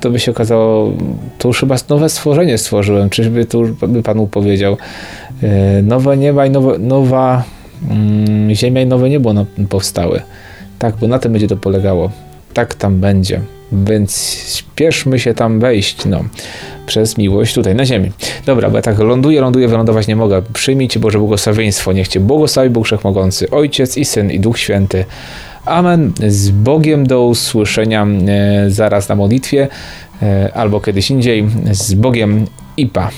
to 0.00 0.10
by 0.10 0.20
się 0.20 0.30
okazało, 0.30 0.92
to 1.38 1.48
już 1.48 1.60
chyba 1.60 1.76
nowe 1.88 2.08
stworzenie 2.08 2.58
stworzyłem, 2.58 3.10
czyżby 3.10 3.44
tu 3.44 3.62
by 3.88 4.02
Panu 4.02 4.26
powiedział. 4.26 4.76
E, 5.42 5.82
nowe 5.82 6.16
nieba 6.16 6.46
i 6.46 6.50
nowe, 6.50 6.78
nowa 6.78 7.44
mm, 7.90 8.54
ziemia 8.54 8.82
i 8.82 8.86
nowe 8.86 9.10
niebo 9.10 9.34
powstały. 9.68 10.20
Tak, 10.78 10.96
bo 10.96 11.08
na 11.08 11.18
tym 11.18 11.32
będzie 11.32 11.48
to 11.48 11.56
polegało. 11.56 12.10
Tak 12.54 12.74
tam 12.74 13.00
będzie. 13.00 13.40
Więc 13.72 14.36
śpieszmy 14.56 15.18
się 15.18 15.34
tam 15.34 15.60
wejść, 15.60 16.04
no, 16.04 16.24
przez 16.86 17.18
miłość 17.18 17.54
tutaj 17.54 17.74
na 17.74 17.84
ziemi. 17.84 18.12
Dobra, 18.46 18.70
bo 18.70 18.76
ja 18.76 18.82
tak 18.82 18.98
ląduję, 18.98 19.40
ląduję, 19.40 19.68
wylądować 19.68 20.06
nie 20.06 20.16
mogę. 20.16 20.42
Przyjmijcie 20.52 21.00
Boże 21.00 21.18
błogosławieństwo, 21.18 21.92
niech 21.92 22.08
Cię 22.08 22.20
błogosławi 22.20 22.70
Bóg 22.70 22.86
Wszechmogący, 22.86 23.50
Ojciec 23.50 23.96
i 23.96 24.04
Syn 24.04 24.30
i 24.30 24.40
Duch 24.40 24.58
Święty. 24.58 25.04
Amen. 25.64 26.12
Z 26.28 26.50
Bogiem 26.50 27.06
do 27.06 27.26
usłyszenia 27.26 28.06
e, 28.06 28.70
zaraz 28.70 29.08
na 29.08 29.14
modlitwie 29.14 29.68
e, 30.22 30.50
albo 30.54 30.80
kiedyś 30.80 31.10
indziej. 31.10 31.46
Z 31.70 31.94
Bogiem 31.94 32.46
i 32.76 32.86
pa. 32.86 33.10